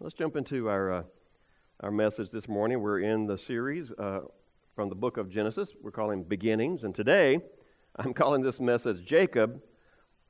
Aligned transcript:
Let's 0.00 0.14
jump 0.14 0.36
into 0.36 0.68
our, 0.68 0.92
uh, 0.92 1.02
our 1.80 1.90
message 1.90 2.30
this 2.30 2.46
morning. 2.46 2.80
We're 2.80 3.00
in 3.00 3.26
the 3.26 3.36
series 3.36 3.90
uh, 3.98 4.20
from 4.76 4.90
the 4.90 4.94
book 4.94 5.16
of 5.16 5.28
Genesis. 5.28 5.70
We're 5.82 5.90
calling 5.90 6.22
Beginnings. 6.22 6.84
And 6.84 6.94
today, 6.94 7.40
I'm 7.96 8.14
calling 8.14 8.40
this 8.40 8.60
message 8.60 9.04
Jacob, 9.04 9.60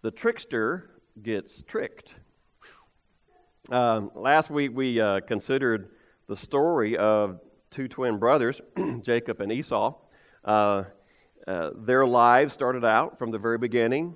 the 0.00 0.10
trickster 0.10 0.88
gets 1.22 1.60
tricked. 1.60 2.14
Um, 3.70 4.10
last 4.14 4.48
week, 4.48 4.70
we 4.74 5.02
uh, 5.02 5.20
considered 5.20 5.90
the 6.28 6.36
story 6.36 6.96
of 6.96 7.38
two 7.70 7.88
twin 7.88 8.18
brothers, 8.18 8.62
Jacob 9.02 9.42
and 9.42 9.52
Esau. 9.52 9.92
Uh, 10.46 10.84
uh, 11.46 11.70
their 11.76 12.06
lives 12.06 12.54
started 12.54 12.86
out 12.86 13.18
from 13.18 13.30
the 13.30 13.38
very 13.38 13.58
beginning 13.58 14.14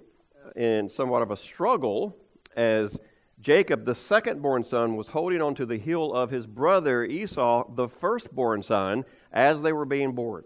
in 0.57 0.89
somewhat 0.89 1.21
of 1.21 1.31
a 1.31 1.37
struggle 1.37 2.17
as 2.57 2.99
Jacob, 3.43 3.85
the 3.85 3.95
second 3.95 4.41
born 4.41 4.63
son, 4.63 4.97
was 4.97 5.09
holding 5.09 5.43
onto 5.43 5.67
the 5.67 5.77
heel 5.77 6.15
of 6.15 6.31
his 6.31 6.47
brother 6.47 7.05
Esau, 7.05 7.75
the 7.75 7.89
firstborn 7.89 8.63
son, 8.63 9.05
as 9.33 9.63
they 9.63 9.73
were 9.73 9.85
being 9.85 10.13
born. 10.13 10.45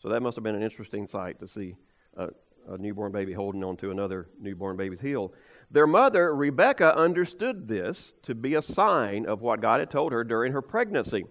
So 0.00 0.10
that 0.10 0.20
must 0.20 0.36
have 0.36 0.44
been 0.44 0.54
an 0.54 0.62
interesting 0.62 1.06
sight 1.06 1.40
to 1.40 1.48
see 1.48 1.76
a, 2.14 2.28
a 2.68 2.76
newborn 2.76 3.10
baby 3.10 3.32
holding 3.32 3.64
onto 3.64 3.90
another 3.90 4.28
newborn 4.38 4.76
baby's 4.76 5.00
heel. 5.00 5.32
Their 5.70 5.86
mother, 5.86 6.34
Rebekah, 6.34 6.94
understood 6.94 7.68
this 7.68 8.12
to 8.24 8.34
be 8.34 8.54
a 8.54 8.62
sign 8.62 9.26
of 9.26 9.40
what 9.40 9.62
God 9.62 9.80
had 9.80 9.90
told 9.90 10.12
her 10.12 10.22
during 10.22 10.52
her 10.52 10.62
pregnancy 10.62 11.24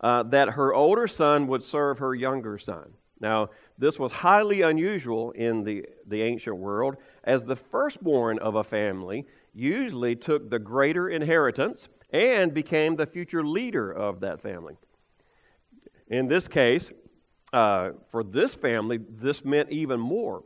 uh, 0.00 0.24
that 0.24 0.50
her 0.50 0.74
older 0.74 1.06
son 1.06 1.46
would 1.46 1.62
serve 1.62 1.98
her 1.98 2.14
younger 2.14 2.58
son. 2.58 2.94
Now, 3.20 3.50
this 3.78 3.98
was 3.98 4.12
highly 4.12 4.62
unusual 4.62 5.30
in 5.32 5.62
the, 5.62 5.84
the 6.06 6.22
ancient 6.22 6.56
world, 6.56 6.96
as 7.22 7.44
the 7.44 7.56
firstborn 7.56 8.38
of 8.38 8.54
a 8.54 8.64
family 8.64 9.26
usually 9.54 10.16
took 10.16 10.50
the 10.50 10.58
greater 10.58 11.08
inheritance 11.08 11.88
and 12.12 12.52
became 12.52 12.96
the 12.96 13.06
future 13.06 13.44
leader 13.44 13.90
of 13.90 14.20
that 14.20 14.40
family. 14.40 14.76
In 16.08 16.28
this 16.28 16.48
case, 16.48 16.90
uh, 17.52 17.90
for 18.10 18.22
this 18.22 18.54
family, 18.54 18.98
this 18.98 19.44
meant 19.44 19.70
even 19.70 20.00
more. 20.00 20.42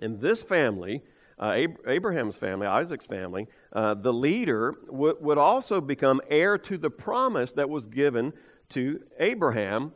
In 0.00 0.20
this 0.20 0.42
family, 0.42 1.02
uh, 1.40 1.52
Ab- 1.52 1.80
Abraham's 1.86 2.36
family, 2.36 2.66
Isaac's 2.66 3.06
family, 3.06 3.46
uh, 3.72 3.94
the 3.94 4.12
leader 4.12 4.74
w- 4.86 5.16
would 5.20 5.38
also 5.38 5.80
become 5.80 6.20
heir 6.28 6.58
to 6.58 6.78
the 6.78 6.90
promise 6.90 7.52
that 7.52 7.68
was 7.68 7.86
given 7.86 8.32
to 8.70 9.00
Abraham, 9.18 9.92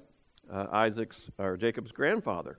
uh, 0.53 0.67
Isaac's 0.73 1.31
or 1.39 1.57
Jacob's 1.57 1.93
grandfather. 1.93 2.59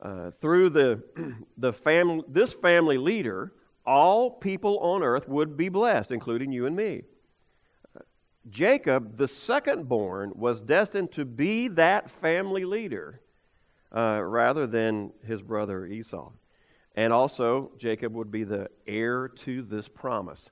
Uh, 0.00 0.30
through 0.40 0.70
the, 0.70 1.02
the 1.56 1.72
fam- 1.72 2.22
this 2.28 2.54
family 2.54 2.98
leader, 2.98 3.52
all 3.86 4.30
people 4.30 4.78
on 4.80 5.02
earth 5.02 5.28
would 5.28 5.56
be 5.56 5.68
blessed, 5.68 6.10
including 6.10 6.52
you 6.52 6.66
and 6.66 6.74
me. 6.74 7.02
Jacob, 8.48 9.16
the 9.16 9.26
second 9.28 9.88
born, 9.88 10.32
was 10.34 10.62
destined 10.62 11.12
to 11.12 11.24
be 11.24 11.68
that 11.68 12.10
family 12.10 12.64
leader 12.64 13.20
uh, 13.94 14.20
rather 14.22 14.66
than 14.66 15.12
his 15.26 15.42
brother 15.42 15.86
Esau. 15.86 16.30
And 16.94 17.12
also, 17.12 17.72
Jacob 17.78 18.14
would 18.14 18.30
be 18.30 18.44
the 18.44 18.68
heir 18.86 19.28
to 19.28 19.62
this 19.62 19.88
promise. 19.88 20.48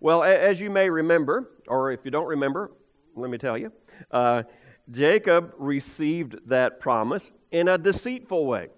Well, 0.00 0.22
as 0.22 0.60
you 0.60 0.70
may 0.70 0.90
remember, 0.90 1.50
or 1.68 1.92
if 1.92 2.00
you 2.04 2.10
don't 2.10 2.26
remember, 2.26 2.72
let 3.14 3.30
me 3.30 3.38
tell 3.38 3.56
you, 3.56 3.72
uh, 4.10 4.42
Jacob 4.90 5.52
received 5.58 6.36
that 6.46 6.80
promise 6.80 7.30
in 7.50 7.68
a 7.68 7.78
deceitful 7.78 8.46
way. 8.46 8.68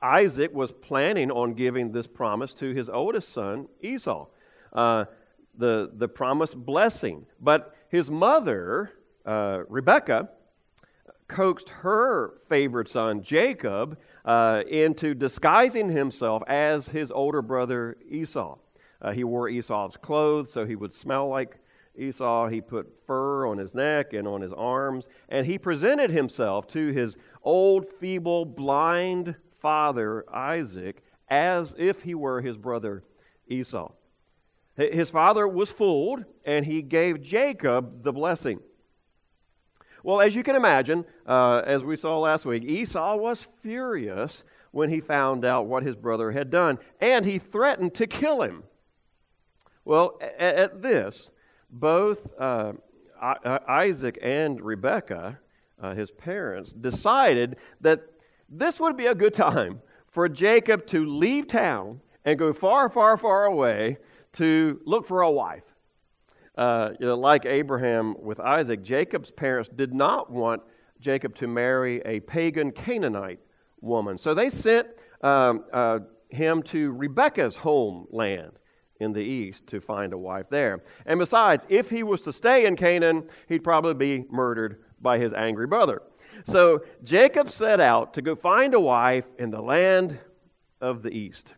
Isaac 0.00 0.54
was 0.54 0.70
planning 0.70 1.30
on 1.30 1.54
giving 1.54 1.92
this 1.92 2.06
promise 2.06 2.54
to 2.54 2.72
his 2.72 2.88
oldest 2.88 3.30
son, 3.30 3.66
Esau, 3.80 4.26
uh, 4.72 5.04
the, 5.56 5.90
the 5.94 6.08
promised 6.08 6.56
blessing. 6.56 7.26
But 7.40 7.74
his 7.88 8.10
mother, 8.10 8.92
uh, 9.26 9.62
Rebekah, 9.68 10.28
coaxed 11.26 11.68
her 11.68 12.34
favorite 12.48 12.88
son, 12.88 13.22
Jacob, 13.22 13.98
uh, 14.24 14.62
into 14.68 15.14
disguising 15.14 15.88
himself 15.90 16.42
as 16.46 16.88
his 16.88 17.10
older 17.10 17.42
brother, 17.42 17.96
Esau. 18.08 18.56
Uh, 19.00 19.12
he 19.12 19.24
wore 19.24 19.48
Esau's 19.48 19.96
clothes 19.96 20.52
so 20.52 20.66
he 20.66 20.76
would 20.76 20.92
smell 20.92 21.28
like 21.28 21.58
Esau. 21.96 22.48
He 22.48 22.60
put 22.60 22.88
fur 23.06 23.46
on 23.46 23.58
his 23.58 23.74
neck 23.74 24.12
and 24.12 24.26
on 24.26 24.40
his 24.40 24.52
arms, 24.52 25.08
and 25.28 25.46
he 25.46 25.58
presented 25.58 26.10
himself 26.10 26.66
to 26.68 26.92
his 26.92 27.16
old, 27.42 27.86
feeble, 28.00 28.44
blind 28.44 29.34
father, 29.60 30.24
Isaac, 30.32 31.02
as 31.28 31.74
if 31.78 32.02
he 32.02 32.14
were 32.14 32.40
his 32.40 32.56
brother 32.56 33.04
Esau. 33.48 33.92
His 34.76 35.10
father 35.10 35.48
was 35.48 35.72
fooled, 35.72 36.24
and 36.44 36.64
he 36.64 36.82
gave 36.82 37.20
Jacob 37.20 38.04
the 38.04 38.12
blessing. 38.12 38.60
Well, 40.04 40.20
as 40.20 40.36
you 40.36 40.44
can 40.44 40.54
imagine, 40.54 41.04
uh, 41.26 41.62
as 41.66 41.82
we 41.82 41.96
saw 41.96 42.20
last 42.20 42.44
week, 42.46 42.62
Esau 42.62 43.16
was 43.16 43.48
furious 43.62 44.44
when 44.70 44.90
he 44.90 45.00
found 45.00 45.44
out 45.44 45.66
what 45.66 45.82
his 45.82 45.96
brother 45.96 46.30
had 46.30 46.50
done, 46.50 46.78
and 47.00 47.26
he 47.26 47.38
threatened 47.38 47.94
to 47.96 48.06
kill 48.06 48.42
him. 48.42 48.62
Well, 49.84 50.18
at, 50.20 50.54
at 50.54 50.82
this, 50.82 51.32
both 51.70 52.28
uh, 52.38 52.74
Isaac 53.20 54.18
and 54.22 54.60
Rebekah, 54.60 55.38
uh, 55.82 55.94
his 55.94 56.12
parents, 56.12 56.72
decided 56.72 57.56
that 57.80 58.02
this 58.48 58.80
would 58.80 58.96
be 58.96 59.06
a 59.06 59.14
good 59.14 59.34
time 59.34 59.80
for 60.10 60.28
Jacob 60.28 60.86
to 60.88 61.04
leave 61.04 61.48
town 61.48 62.00
and 62.24 62.38
go 62.38 62.52
far, 62.52 62.88
far, 62.88 63.16
far 63.16 63.44
away 63.44 63.98
to 64.34 64.80
look 64.84 65.06
for 65.06 65.22
a 65.22 65.30
wife. 65.30 65.64
Uh, 66.56 66.90
you 66.98 67.06
know, 67.06 67.14
like 67.14 67.46
Abraham 67.46 68.16
with 68.20 68.40
Isaac, 68.40 68.82
Jacob's 68.82 69.30
parents 69.30 69.68
did 69.68 69.94
not 69.94 70.30
want 70.30 70.62
Jacob 70.98 71.36
to 71.36 71.46
marry 71.46 72.00
a 72.04 72.20
pagan 72.20 72.72
Canaanite 72.72 73.38
woman. 73.80 74.18
So 74.18 74.34
they 74.34 74.50
sent 74.50 74.88
um, 75.22 75.64
uh, 75.72 76.00
him 76.28 76.62
to 76.64 76.92
Rebekah's 76.92 77.54
homeland 77.54 78.52
in 79.00 79.12
the 79.12 79.20
east 79.20 79.68
to 79.68 79.80
find 79.80 80.12
a 80.12 80.18
wife 80.18 80.46
there. 80.50 80.82
And 81.06 81.20
besides, 81.20 81.64
if 81.68 81.88
he 81.88 82.02
was 82.02 82.22
to 82.22 82.32
stay 82.32 82.66
in 82.66 82.74
Canaan, 82.74 83.28
he'd 83.48 83.62
probably 83.62 83.94
be 83.94 84.26
murdered 84.28 84.82
by 85.00 85.18
his 85.18 85.32
angry 85.32 85.68
brother. 85.68 86.02
So 86.44 86.82
Jacob 87.02 87.50
set 87.50 87.80
out 87.80 88.14
to 88.14 88.22
go 88.22 88.34
find 88.34 88.74
a 88.74 88.80
wife 88.80 89.24
in 89.38 89.50
the 89.50 89.60
land 89.60 90.18
of 90.80 91.02
the 91.02 91.10
east. 91.10 91.54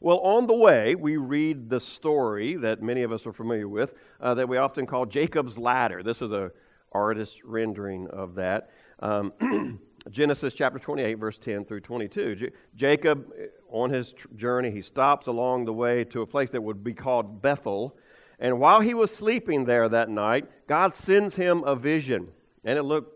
Well, 0.00 0.18
on 0.18 0.46
the 0.46 0.54
way, 0.54 0.94
we 0.94 1.16
read 1.16 1.70
the 1.70 1.80
story 1.80 2.56
that 2.56 2.82
many 2.82 3.02
of 3.02 3.12
us 3.12 3.26
are 3.26 3.32
familiar 3.32 3.66
with 3.66 3.94
uh, 4.20 4.34
that 4.34 4.48
we 4.48 4.58
often 4.58 4.86
call 4.86 5.06
Jacob's 5.06 5.58
ladder. 5.58 6.02
This 6.02 6.20
is 6.20 6.32
a 6.32 6.52
artist's 6.92 7.44
rendering 7.44 8.08
of 8.08 8.34
that. 8.36 8.70
Um, 9.00 9.32
Genesis 10.10 10.54
chapter 10.54 10.78
28, 10.78 11.14
verse 11.14 11.38
10 11.38 11.64
through 11.64 11.80
22. 11.80 12.36
J- 12.36 12.50
Jacob, 12.74 13.32
on 13.70 13.90
his 13.90 14.12
tr- 14.12 14.28
journey, 14.36 14.70
he 14.70 14.82
stops 14.82 15.26
along 15.26 15.64
the 15.64 15.72
way 15.72 16.04
to 16.04 16.22
a 16.22 16.26
place 16.26 16.50
that 16.50 16.62
would 16.62 16.84
be 16.84 16.94
called 16.94 17.42
Bethel. 17.42 17.96
And 18.38 18.60
while 18.60 18.80
he 18.80 18.94
was 18.94 19.12
sleeping 19.12 19.64
there 19.64 19.88
that 19.88 20.08
night, 20.08 20.46
God 20.68 20.94
sends 20.94 21.36
him 21.36 21.64
a 21.64 21.74
vision. 21.74 22.28
And 22.64 22.78
it 22.78 22.84
looked 22.84 23.15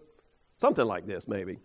Something 0.60 0.84
like 0.84 1.06
this, 1.06 1.26
maybe. 1.26 1.58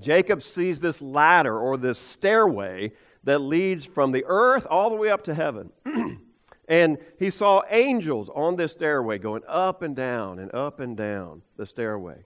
Jacob 0.00 0.42
sees 0.42 0.80
this 0.80 1.00
ladder 1.00 1.58
or 1.58 1.76
this 1.76 1.98
stairway 1.98 2.92
that 3.22 3.38
leads 3.38 3.86
from 3.86 4.12
the 4.12 4.24
earth 4.26 4.66
all 4.68 4.90
the 4.90 4.96
way 4.96 5.08
up 5.08 5.24
to 5.24 5.34
heaven. 5.34 5.70
and 6.68 6.98
he 7.18 7.30
saw 7.30 7.62
angels 7.70 8.28
on 8.34 8.56
this 8.56 8.72
stairway 8.72 9.18
going 9.18 9.42
up 9.48 9.82
and 9.82 9.96
down 9.96 10.38
and 10.38 10.52
up 10.54 10.80
and 10.80 10.96
down 10.96 11.42
the 11.56 11.64
stairway. 11.64 12.24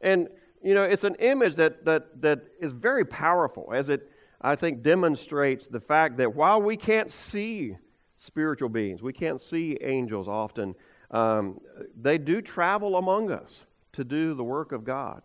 And, 0.00 0.28
you 0.62 0.74
know, 0.74 0.82
it's 0.82 1.04
an 1.04 1.14
image 1.16 1.54
that, 1.56 1.84
that, 1.84 2.22
that 2.22 2.40
is 2.60 2.72
very 2.72 3.04
powerful 3.04 3.72
as 3.72 3.88
it, 3.88 4.10
I 4.40 4.56
think, 4.56 4.82
demonstrates 4.82 5.68
the 5.68 5.80
fact 5.80 6.16
that 6.16 6.34
while 6.34 6.60
we 6.60 6.76
can't 6.76 7.10
see 7.10 7.76
spiritual 8.16 8.70
beings, 8.70 9.02
we 9.02 9.12
can't 9.12 9.40
see 9.40 9.78
angels 9.82 10.26
often, 10.26 10.74
um, 11.10 11.60
they 12.00 12.18
do 12.18 12.40
travel 12.40 12.96
among 12.96 13.30
us 13.30 13.64
to 13.92 14.04
do 14.04 14.34
the 14.34 14.44
work 14.44 14.72
of 14.72 14.84
God. 14.84 15.22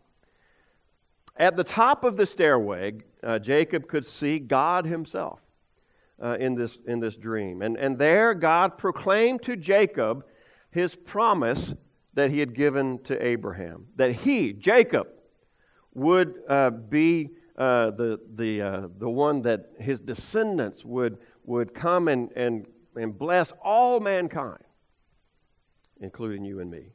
At 1.35 1.55
the 1.55 1.63
top 1.63 2.03
of 2.03 2.17
the 2.17 2.25
stairway, 2.25 2.93
uh, 3.23 3.39
Jacob 3.39 3.87
could 3.87 4.05
see 4.05 4.39
God 4.39 4.85
himself 4.85 5.39
uh, 6.21 6.37
in, 6.39 6.55
this, 6.55 6.79
in 6.87 6.99
this 6.99 7.15
dream. 7.15 7.61
And, 7.61 7.77
and 7.77 7.97
there, 7.97 8.33
God 8.33 8.77
proclaimed 8.77 9.43
to 9.43 9.55
Jacob 9.55 10.25
his 10.71 10.95
promise 10.95 11.73
that 12.15 12.31
he 12.31 12.39
had 12.39 12.55
given 12.55 12.99
to 13.03 13.23
Abraham 13.23 13.85
that 13.95 14.11
he, 14.11 14.51
Jacob, 14.51 15.07
would 15.93 16.35
uh, 16.49 16.71
be 16.71 17.29
uh, 17.57 17.91
the, 17.91 18.19
the, 18.35 18.61
uh, 18.61 18.87
the 18.97 19.09
one 19.09 19.41
that 19.43 19.71
his 19.79 19.99
descendants 19.99 20.83
would, 20.83 21.17
would 21.43 21.73
come 21.73 22.07
and, 22.07 22.31
and, 22.35 22.67
and 22.95 23.17
bless 23.17 23.51
all 23.63 23.99
mankind, 23.99 24.63
including 25.99 26.43
you 26.43 26.59
and 26.59 26.69
me. 26.69 26.87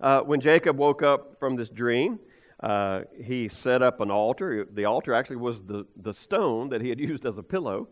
Uh, 0.00 0.20
when 0.20 0.40
Jacob 0.40 0.76
woke 0.76 1.02
up 1.02 1.38
from 1.38 1.56
this 1.56 1.70
dream, 1.70 2.20
uh, 2.60 3.02
he 3.22 3.48
set 3.48 3.82
up 3.82 4.00
an 4.00 4.10
altar. 4.10 4.66
The 4.70 4.84
altar 4.84 5.14
actually 5.14 5.36
was 5.36 5.62
the, 5.62 5.86
the 5.96 6.12
stone 6.12 6.70
that 6.70 6.80
he 6.80 6.88
had 6.88 7.00
used 7.12 7.26
as 7.26 7.38
a 7.38 7.42
pillow 7.42 7.88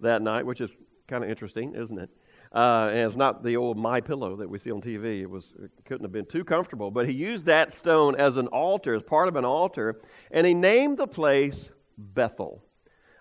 that 0.00 0.22
night, 0.22 0.44
which 0.44 0.60
is 0.60 0.70
kind 1.08 1.24
of 1.24 1.30
interesting, 1.30 1.74
isn't 1.74 1.98
it? 1.98 2.10
Uh, 2.54 2.88
and 2.90 3.00
it's 3.00 3.16
not 3.16 3.42
the 3.42 3.56
old 3.56 3.76
my 3.76 4.00
pillow 4.00 4.36
that 4.36 4.48
we 4.48 4.58
see 4.58 4.70
on 4.70 4.80
TV. 4.80 5.20
It 5.20 5.30
was 5.30 5.52
it 5.62 5.70
couldn't 5.84 6.04
have 6.04 6.12
been 6.12 6.26
too 6.26 6.44
comfortable. 6.44 6.90
But 6.90 7.06
he 7.06 7.12
used 7.12 7.46
that 7.46 7.72
stone 7.72 8.14
as 8.14 8.36
an 8.36 8.46
altar, 8.48 8.94
as 8.94 9.02
part 9.02 9.28
of 9.28 9.36
an 9.36 9.44
altar, 9.44 10.00
and 10.30 10.46
he 10.46 10.54
named 10.54 10.96
the 10.96 11.06
place 11.06 11.70
Bethel 11.98 12.62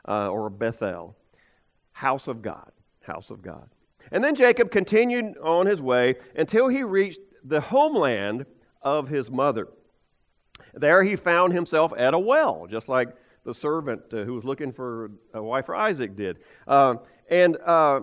uh, 0.07 0.29
or 0.29 0.49
Bethel, 0.49 1.17
house 1.91 2.27
of 2.27 2.41
God, 2.41 2.71
house 3.01 3.29
of 3.29 3.41
God. 3.41 3.69
And 4.11 4.23
then 4.23 4.35
Jacob 4.35 4.69
continued 4.71 5.37
on 5.43 5.65
his 5.65 5.81
way 5.81 6.15
until 6.35 6.67
he 6.67 6.83
reached 6.83 7.19
the 7.45 7.61
homeland 7.61 8.45
of 8.81 9.07
his 9.07 9.31
mother. 9.31 9.67
There 10.73 11.03
he 11.03 11.15
found 11.15 11.53
himself 11.53 11.93
at 11.97 12.13
a 12.13 12.19
well, 12.19 12.67
just 12.69 12.89
like 12.89 13.09
the 13.45 13.53
servant 13.53 14.01
uh, 14.11 14.23
who 14.23 14.33
was 14.33 14.43
looking 14.43 14.73
for 14.73 15.11
a 15.33 15.41
wife 15.41 15.67
for 15.67 15.75
Isaac 15.75 16.15
did. 16.15 16.39
Uh, 16.67 16.95
and 17.29 17.57
uh, 17.57 18.01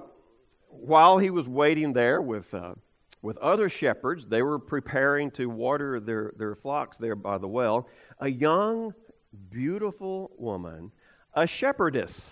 while 0.69 1.19
he 1.19 1.31
was 1.31 1.49
waiting 1.49 1.93
there 1.93 2.23
with, 2.23 2.55
uh, 2.55 2.75
with 3.21 3.37
other 3.39 3.69
shepherds, 3.69 4.27
they 4.27 4.43
were 4.43 4.59
preparing 4.59 5.31
to 5.33 5.47
water 5.47 6.01
their, 6.01 6.33
their 6.37 6.55
flocks 6.55 6.97
there 6.97 7.17
by 7.17 7.39
the 7.39 7.49
well. 7.49 7.89
A 8.21 8.29
young, 8.29 8.95
beautiful 9.51 10.31
woman, 10.39 10.93
a 11.35 11.47
shepherdess, 11.47 12.31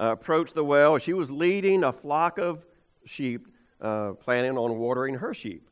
uh, 0.00 0.12
approached 0.12 0.54
the 0.54 0.64
well. 0.64 0.96
She 0.98 1.12
was 1.12 1.30
leading 1.30 1.84
a 1.84 1.92
flock 1.92 2.38
of 2.38 2.64
sheep, 3.04 3.48
uh, 3.80 4.12
planning 4.12 4.56
on 4.56 4.78
watering 4.78 5.16
her 5.16 5.34
sheep. 5.34 5.67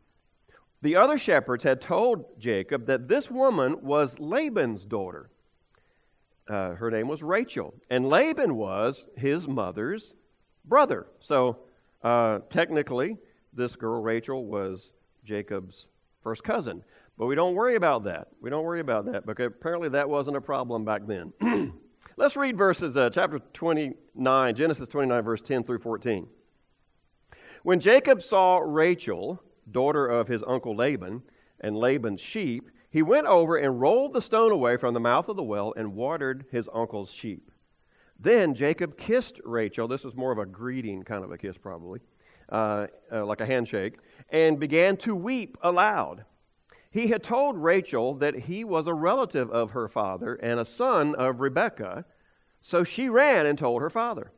The 0.82 0.96
other 0.96 1.18
shepherds 1.18 1.64
had 1.64 1.80
told 1.80 2.38
Jacob 2.38 2.86
that 2.86 3.08
this 3.08 3.30
woman 3.30 3.82
was 3.82 4.18
Laban's 4.18 4.84
daughter. 4.84 5.30
Uh, 6.48 6.74
her 6.74 6.90
name 6.90 7.08
was 7.08 7.22
Rachel, 7.22 7.74
and 7.90 8.08
Laban 8.08 8.54
was 8.54 9.04
his 9.16 9.48
mother's 9.48 10.14
brother. 10.64 11.06
So 11.20 11.58
uh, 12.02 12.40
technically, 12.50 13.16
this 13.52 13.74
girl, 13.74 14.00
Rachel, 14.00 14.44
was 14.44 14.92
Jacob's 15.24 15.88
first 16.22 16.44
cousin. 16.44 16.84
But 17.18 17.26
we 17.26 17.34
don't 17.34 17.54
worry 17.54 17.76
about 17.76 18.04
that. 18.04 18.28
We 18.40 18.50
don't 18.50 18.64
worry 18.64 18.80
about 18.80 19.06
that 19.06 19.24
because 19.24 19.46
apparently 19.46 19.88
that 19.90 20.08
wasn't 20.08 20.36
a 20.36 20.40
problem 20.40 20.84
back 20.84 21.02
then. 21.06 21.32
Let's 22.16 22.36
read 22.36 22.56
verses, 22.56 22.96
uh, 22.96 23.10
chapter 23.10 23.38
29, 23.38 24.54
Genesis 24.54 24.88
29, 24.88 25.22
verse 25.22 25.40
10 25.40 25.64
through 25.64 25.80
14. 25.80 26.26
When 27.62 27.80
Jacob 27.80 28.22
saw 28.22 28.58
Rachel, 28.58 29.42
daughter 29.70 30.06
of 30.06 30.28
his 30.28 30.42
uncle 30.46 30.76
Laban, 30.76 31.22
and 31.60 31.76
Laban's 31.76 32.20
sheep, 32.20 32.70
he 32.90 33.02
went 33.02 33.26
over 33.26 33.56
and 33.56 33.80
rolled 33.80 34.12
the 34.12 34.22
stone 34.22 34.52
away 34.52 34.76
from 34.76 34.94
the 34.94 35.00
mouth 35.00 35.28
of 35.28 35.36
the 35.36 35.42
well 35.42 35.74
and 35.76 35.94
watered 35.94 36.46
his 36.50 36.68
uncle's 36.72 37.10
sheep. 37.10 37.50
Then 38.18 38.54
Jacob 38.54 38.96
kissed 38.96 39.40
Rachel. 39.44 39.88
This 39.88 40.04
was 40.04 40.14
more 40.14 40.32
of 40.32 40.38
a 40.38 40.46
greeting 40.46 41.02
kind 41.02 41.24
of 41.24 41.30
a 41.30 41.38
kiss, 41.38 41.58
probably, 41.58 42.00
uh, 42.48 42.86
uh, 43.12 43.26
like 43.26 43.40
a 43.40 43.46
handshake, 43.46 43.94
and 44.30 44.58
began 44.58 44.96
to 44.98 45.14
weep 45.14 45.58
aloud. 45.62 46.24
He 46.90 47.08
had 47.08 47.22
told 47.22 47.58
Rachel 47.58 48.14
that 48.14 48.34
he 48.34 48.64
was 48.64 48.86
a 48.86 48.94
relative 48.94 49.50
of 49.50 49.72
her 49.72 49.88
father 49.88 50.34
and 50.36 50.58
a 50.58 50.64
son 50.64 51.14
of 51.14 51.40
Rebekah, 51.40 52.06
so 52.62 52.84
she 52.84 53.10
ran 53.10 53.44
and 53.44 53.58
told 53.58 53.82
her 53.82 53.90
father. 53.90 54.32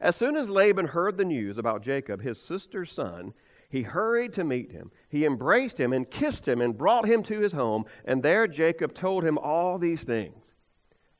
As 0.00 0.16
soon 0.16 0.36
as 0.36 0.50
Laban 0.50 0.88
heard 0.88 1.16
the 1.16 1.24
news 1.24 1.56
about 1.56 1.82
Jacob, 1.82 2.22
his 2.22 2.40
sister's 2.40 2.90
son, 2.90 3.34
he 3.68 3.82
hurried 3.82 4.32
to 4.34 4.44
meet 4.44 4.72
him. 4.72 4.90
He 5.08 5.24
embraced 5.24 5.78
him 5.78 5.92
and 5.92 6.10
kissed 6.10 6.46
him 6.46 6.60
and 6.60 6.76
brought 6.76 7.06
him 7.06 7.22
to 7.24 7.40
his 7.40 7.52
home, 7.52 7.84
and 8.04 8.22
there 8.22 8.46
Jacob 8.46 8.94
told 8.94 9.24
him 9.24 9.38
all 9.38 9.78
these 9.78 10.02
things. 10.02 10.44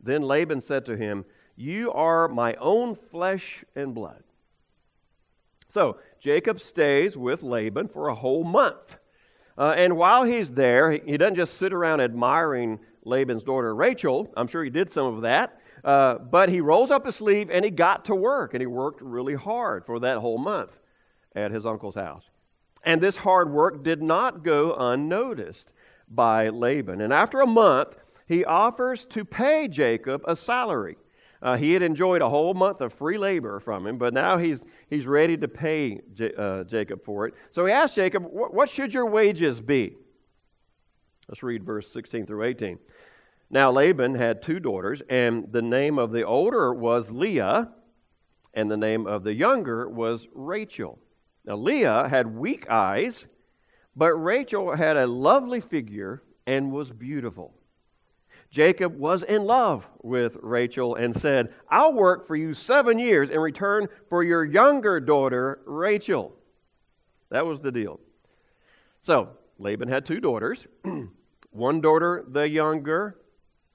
Then 0.00 0.22
Laban 0.22 0.60
said 0.60 0.86
to 0.86 0.96
him, 0.96 1.24
You 1.56 1.92
are 1.92 2.28
my 2.28 2.54
own 2.54 2.94
flesh 2.94 3.64
and 3.74 3.94
blood. 3.94 4.22
So 5.68 5.98
Jacob 6.20 6.60
stays 6.60 7.16
with 7.16 7.42
Laban 7.42 7.88
for 7.88 8.08
a 8.08 8.14
whole 8.14 8.44
month. 8.44 8.98
Uh, 9.58 9.74
and 9.76 9.96
while 9.96 10.24
he's 10.24 10.50
there, 10.50 10.92
he 10.92 11.16
doesn't 11.16 11.36
just 11.36 11.56
sit 11.56 11.72
around 11.72 12.00
admiring 12.00 12.78
Laban's 13.04 13.42
daughter 13.42 13.74
Rachel. 13.74 14.30
I'm 14.36 14.48
sure 14.48 14.62
he 14.62 14.70
did 14.70 14.90
some 14.90 15.06
of 15.06 15.22
that. 15.22 15.60
Uh, 15.84 16.18
but 16.18 16.48
he 16.48 16.60
rolls 16.60 16.90
up 16.90 17.06
his 17.06 17.16
sleeve 17.16 17.50
and 17.50 17.64
he 17.64 17.70
got 17.70 18.06
to 18.06 18.14
work, 18.14 18.54
and 18.54 18.60
he 18.60 18.66
worked 18.66 19.00
really 19.00 19.34
hard 19.34 19.86
for 19.86 20.00
that 20.00 20.18
whole 20.18 20.38
month 20.38 20.78
at 21.34 21.50
his 21.50 21.64
uncle's 21.64 21.94
house. 21.94 22.28
And 22.86 23.02
this 23.02 23.16
hard 23.16 23.50
work 23.50 23.82
did 23.82 24.00
not 24.00 24.44
go 24.44 24.74
unnoticed 24.74 25.72
by 26.08 26.48
Laban. 26.48 27.00
And 27.00 27.12
after 27.12 27.40
a 27.40 27.46
month, 27.46 27.96
he 28.28 28.44
offers 28.44 29.04
to 29.06 29.24
pay 29.24 29.66
Jacob 29.66 30.22
a 30.26 30.36
salary. 30.36 30.96
Uh, 31.42 31.56
he 31.56 31.72
had 31.72 31.82
enjoyed 31.82 32.22
a 32.22 32.28
whole 32.28 32.54
month 32.54 32.80
of 32.80 32.92
free 32.92 33.18
labor 33.18 33.60
from 33.60 33.86
him, 33.86 33.98
but 33.98 34.14
now 34.14 34.38
he's, 34.38 34.62
he's 34.88 35.04
ready 35.04 35.36
to 35.36 35.48
pay 35.48 36.00
J- 36.14 36.32
uh, 36.38 36.64
Jacob 36.64 37.04
for 37.04 37.26
it. 37.26 37.34
So 37.50 37.66
he 37.66 37.72
asks 37.72 37.96
Jacob, 37.96 38.24
What 38.24 38.70
should 38.70 38.94
your 38.94 39.06
wages 39.06 39.60
be? 39.60 39.96
Let's 41.28 41.42
read 41.42 41.64
verse 41.64 41.92
16 41.92 42.24
through 42.24 42.44
18. 42.44 42.78
Now 43.50 43.70
Laban 43.70 44.14
had 44.14 44.42
two 44.42 44.60
daughters, 44.60 45.02
and 45.10 45.52
the 45.52 45.62
name 45.62 45.98
of 45.98 46.12
the 46.12 46.22
older 46.22 46.72
was 46.72 47.10
Leah, 47.10 47.72
and 48.54 48.70
the 48.70 48.76
name 48.76 49.06
of 49.06 49.24
the 49.24 49.34
younger 49.34 49.88
was 49.88 50.26
Rachel. 50.32 50.98
Now, 51.46 51.56
Leah 51.56 52.08
had 52.08 52.36
weak 52.36 52.68
eyes, 52.68 53.28
but 53.94 54.12
Rachel 54.14 54.74
had 54.74 54.96
a 54.96 55.06
lovely 55.06 55.60
figure 55.60 56.22
and 56.46 56.72
was 56.72 56.90
beautiful. 56.90 57.54
Jacob 58.50 58.98
was 58.98 59.22
in 59.22 59.44
love 59.44 59.86
with 60.02 60.36
Rachel 60.42 60.94
and 60.94 61.14
said, 61.14 61.52
I'll 61.68 61.92
work 61.92 62.26
for 62.26 62.36
you 62.36 62.54
seven 62.54 62.98
years 62.98 63.28
in 63.30 63.38
return 63.38 63.88
for 64.08 64.22
your 64.22 64.44
younger 64.44 65.00
daughter, 65.00 65.60
Rachel. 65.66 66.32
That 67.30 67.46
was 67.46 67.60
the 67.60 67.72
deal. 67.72 68.00
So, 69.02 69.30
Laban 69.58 69.88
had 69.88 70.04
two 70.04 70.20
daughters. 70.20 70.64
one 71.50 71.80
daughter, 71.80 72.24
the 72.28 72.48
younger, 72.48 73.18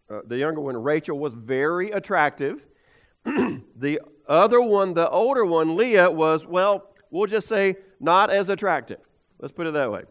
uh, 0.09 0.21
the 0.25 0.37
younger 0.37 0.61
one, 0.61 0.77
Rachel, 0.81 1.17
was 1.17 1.33
very 1.33 1.91
attractive. 1.91 2.65
the 3.25 3.99
other 4.27 4.61
one, 4.61 4.93
the 4.93 5.09
older 5.09 5.45
one, 5.45 5.75
Leah, 5.75 6.09
was, 6.09 6.45
well, 6.45 6.90
we'll 7.11 7.27
just 7.27 7.47
say 7.47 7.75
not 7.99 8.31
as 8.31 8.49
attractive. 8.49 8.99
Let's 9.39 9.53
put 9.53 9.67
it 9.67 9.73
that 9.73 9.91
way. 9.91 10.03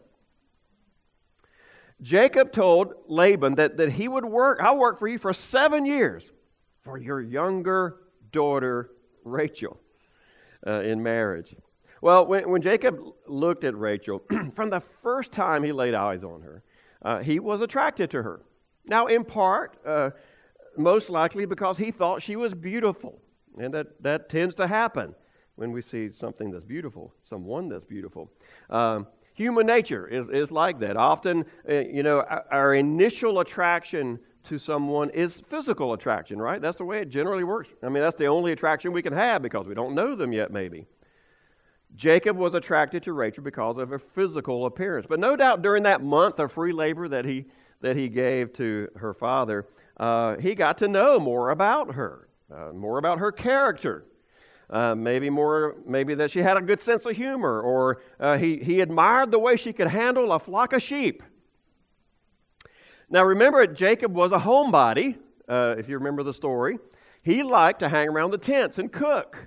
Jacob 2.01 2.51
told 2.51 2.93
Laban 3.07 3.55
that, 3.55 3.77
that 3.77 3.91
he 3.91 4.07
would 4.07 4.25
work, 4.25 4.59
I'll 4.61 4.77
work 4.77 4.97
for 4.99 5.07
you 5.07 5.19
for 5.19 5.33
seven 5.33 5.85
years 5.85 6.31
for 6.83 6.97
your 6.97 7.21
younger 7.21 7.97
daughter, 8.31 8.89
Rachel, 9.23 9.79
uh, 10.65 10.81
in 10.81 11.03
marriage. 11.03 11.55
Well, 12.01 12.25
when, 12.25 12.49
when 12.49 12.61
Jacob 12.63 12.99
looked 13.27 13.63
at 13.63 13.77
Rachel, 13.77 14.23
from 14.55 14.71
the 14.71 14.81
first 15.03 15.31
time 15.31 15.63
he 15.63 15.71
laid 15.71 15.93
eyes 15.93 16.23
on 16.23 16.41
her, 16.41 16.63
uh, 17.03 17.19
he 17.19 17.39
was 17.39 17.61
attracted 17.61 18.09
to 18.11 18.23
her. 18.23 18.41
Now, 18.87 19.05
in 19.05 19.23
part, 19.23 19.77
uh, 19.85 20.09
most 20.75 21.09
likely 21.11 21.45
because 21.45 21.77
he 21.77 21.91
thought 21.91 22.23
she 22.23 22.35
was 22.35 22.55
beautiful, 22.55 23.21
and 23.59 23.73
that, 23.75 24.01
that 24.01 24.29
tends 24.29 24.55
to 24.55 24.65
happen 24.65 25.13
when 25.61 25.71
we 25.71 25.81
see 25.83 26.09
something 26.09 26.49
that's 26.49 26.65
beautiful, 26.65 27.13
someone 27.23 27.69
that's 27.69 27.83
beautiful. 27.83 28.27
Um, 28.71 29.05
human 29.35 29.67
nature 29.67 30.07
is, 30.07 30.27
is 30.27 30.51
like 30.51 30.79
that. 30.79 30.97
Often, 30.97 31.45
uh, 31.69 31.73
you 31.81 32.01
know, 32.01 32.21
our, 32.21 32.45
our, 32.51 32.73
initial 32.73 33.41
attraction 33.41 34.17
to 34.45 34.57
someone 34.57 35.11
is 35.11 35.39
physical 35.51 35.93
attraction, 35.93 36.41
right? 36.41 36.59
That's 36.59 36.79
the 36.79 36.83
way 36.83 36.99
it 37.01 37.09
generally 37.09 37.43
works. 37.43 37.69
I 37.83 37.89
mean, 37.89 38.01
that's 38.01 38.15
the 38.15 38.25
only 38.25 38.53
attraction 38.53 38.91
we 38.91 39.03
can 39.03 39.13
have 39.13 39.43
because 39.43 39.67
we 39.67 39.75
don't 39.75 39.93
know 39.93 40.15
them 40.15 40.33
yet, 40.33 40.51
maybe. 40.51 40.87
Jacob 41.95 42.37
was 42.37 42.55
attracted 42.55 43.03
to 43.03 43.13
Rachel 43.13 43.43
because 43.43 43.77
of 43.77 43.89
her 43.89 43.99
physical 43.99 44.65
appearance. 44.65 45.05
But 45.07 45.19
no 45.19 45.35
doubt 45.35 45.61
during 45.61 45.83
that 45.83 46.01
month 46.01 46.39
of 46.39 46.51
free 46.53 46.71
labor 46.71 47.07
that 47.07 47.25
he, 47.25 47.45
that 47.81 47.95
he 47.95 48.09
gave 48.09 48.51
to 48.53 48.87
her 48.95 49.13
father, 49.13 49.67
uh, 49.97 50.37
he 50.37 50.55
got 50.55 50.79
to 50.79 50.87
know 50.87 51.19
more 51.19 51.51
about 51.51 51.93
her, 51.93 52.29
uh, 52.51 52.73
more 52.73 52.97
about 52.97 53.19
her 53.19 53.31
character. 53.31 54.05
Uh, 54.71 54.95
maybe 54.95 55.29
more, 55.29 55.75
maybe 55.85 56.15
that 56.15 56.31
she 56.31 56.39
had 56.39 56.55
a 56.55 56.61
good 56.61 56.81
sense 56.81 57.05
of 57.05 57.15
humor, 57.17 57.59
or 57.61 58.01
uh, 58.21 58.37
he, 58.37 58.55
he 58.57 58.79
admired 58.79 59.29
the 59.29 59.39
way 59.39 59.57
she 59.57 59.73
could 59.73 59.87
handle 59.87 60.31
a 60.31 60.39
flock 60.39 60.71
of 60.71 60.81
sheep. 60.81 61.21
Now, 63.09 63.25
remember, 63.25 63.67
Jacob 63.67 64.15
was 64.15 64.31
a 64.31 64.39
homebody, 64.39 65.17
uh, 65.49 65.75
if 65.77 65.89
you 65.89 65.97
remember 65.97 66.23
the 66.23 66.33
story. 66.33 66.77
He 67.21 67.43
liked 67.43 67.79
to 67.79 67.89
hang 67.89 68.07
around 68.07 68.31
the 68.31 68.37
tents 68.37 68.79
and 68.79 68.89
cook. 68.89 69.37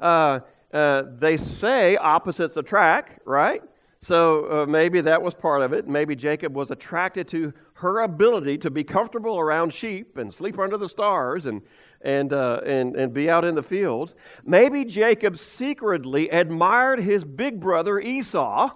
Uh, 0.00 0.40
uh, 0.72 1.02
they 1.18 1.36
say 1.36 1.96
opposites 1.96 2.56
attract, 2.56 3.20
right? 3.26 3.62
So 4.00 4.62
uh, 4.62 4.66
maybe 4.66 5.00
that 5.02 5.22
was 5.22 5.34
part 5.34 5.62
of 5.62 5.72
it. 5.72 5.86
Maybe 5.86 6.16
Jacob 6.16 6.54
was 6.54 6.70
attracted 6.70 7.28
to 7.28 7.52
her 7.74 8.00
ability 8.00 8.58
to 8.58 8.70
be 8.70 8.84
comfortable 8.84 9.38
around 9.38 9.72
sheep 9.72 10.18
and 10.18 10.32
sleep 10.32 10.58
under 10.58 10.76
the 10.76 10.88
stars 10.88 11.46
and 11.46 11.62
and, 12.04 12.32
uh, 12.32 12.60
and, 12.64 12.94
and 12.94 13.12
be 13.12 13.30
out 13.30 13.44
in 13.44 13.54
the 13.54 13.62
fields. 13.62 14.14
Maybe 14.44 14.84
Jacob 14.84 15.38
secretly 15.38 16.28
admired 16.28 17.00
his 17.00 17.24
big 17.24 17.58
brother 17.58 17.98
Esau 17.98 18.70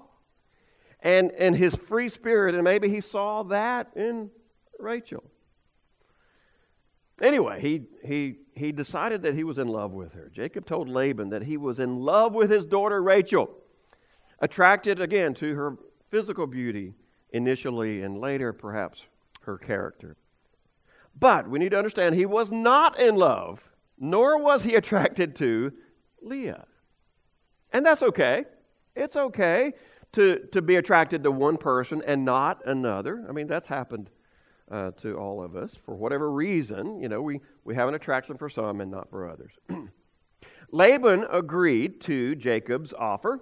and, 1.00 1.30
and 1.32 1.54
his 1.54 1.76
free 1.76 2.08
spirit, 2.08 2.54
and 2.54 2.64
maybe 2.64 2.88
he 2.88 3.02
saw 3.02 3.44
that 3.44 3.90
in 3.94 4.30
Rachel. 4.80 5.22
Anyway, 7.20 7.60
he, 7.60 7.82
he, 8.04 8.36
he 8.54 8.72
decided 8.72 9.22
that 9.22 9.34
he 9.34 9.44
was 9.44 9.58
in 9.58 9.68
love 9.68 9.92
with 9.92 10.12
her. 10.14 10.30
Jacob 10.32 10.64
told 10.66 10.88
Laban 10.88 11.28
that 11.30 11.42
he 11.42 11.56
was 11.56 11.78
in 11.78 12.00
love 12.00 12.32
with 12.32 12.50
his 12.50 12.64
daughter 12.64 13.02
Rachel, 13.02 13.50
attracted 14.40 15.00
again 15.00 15.34
to 15.34 15.54
her 15.54 15.76
physical 16.10 16.46
beauty 16.46 16.94
initially 17.30 18.02
and 18.02 18.18
later 18.18 18.52
perhaps 18.52 19.02
her 19.42 19.58
character. 19.58 20.16
But 21.18 21.48
we 21.48 21.58
need 21.58 21.70
to 21.70 21.78
understand 21.78 22.14
he 22.14 22.26
was 22.26 22.52
not 22.52 22.98
in 22.98 23.16
love, 23.16 23.68
nor 23.98 24.38
was 24.42 24.64
he 24.64 24.74
attracted 24.76 25.36
to 25.36 25.72
Leah. 26.22 26.66
And 27.72 27.84
that's 27.84 28.02
okay. 28.02 28.44
It's 28.94 29.16
okay 29.16 29.72
to, 30.12 30.46
to 30.52 30.62
be 30.62 30.76
attracted 30.76 31.22
to 31.24 31.30
one 31.30 31.56
person 31.56 32.02
and 32.06 32.24
not 32.24 32.66
another. 32.66 33.24
I 33.28 33.32
mean, 33.32 33.46
that's 33.46 33.66
happened 33.66 34.10
uh, 34.70 34.92
to 34.98 35.16
all 35.16 35.42
of 35.42 35.56
us 35.56 35.76
for 35.84 35.94
whatever 35.94 36.30
reason. 36.30 37.00
You 37.00 37.08
know, 37.08 37.22
we, 37.22 37.40
we 37.64 37.74
have 37.74 37.88
an 37.88 37.94
attraction 37.94 38.36
for 38.36 38.48
some 38.48 38.80
and 38.80 38.90
not 38.90 39.10
for 39.10 39.28
others. 39.28 39.52
Laban 40.70 41.26
agreed 41.30 42.00
to 42.02 42.34
Jacob's 42.34 42.92
offer. 42.92 43.40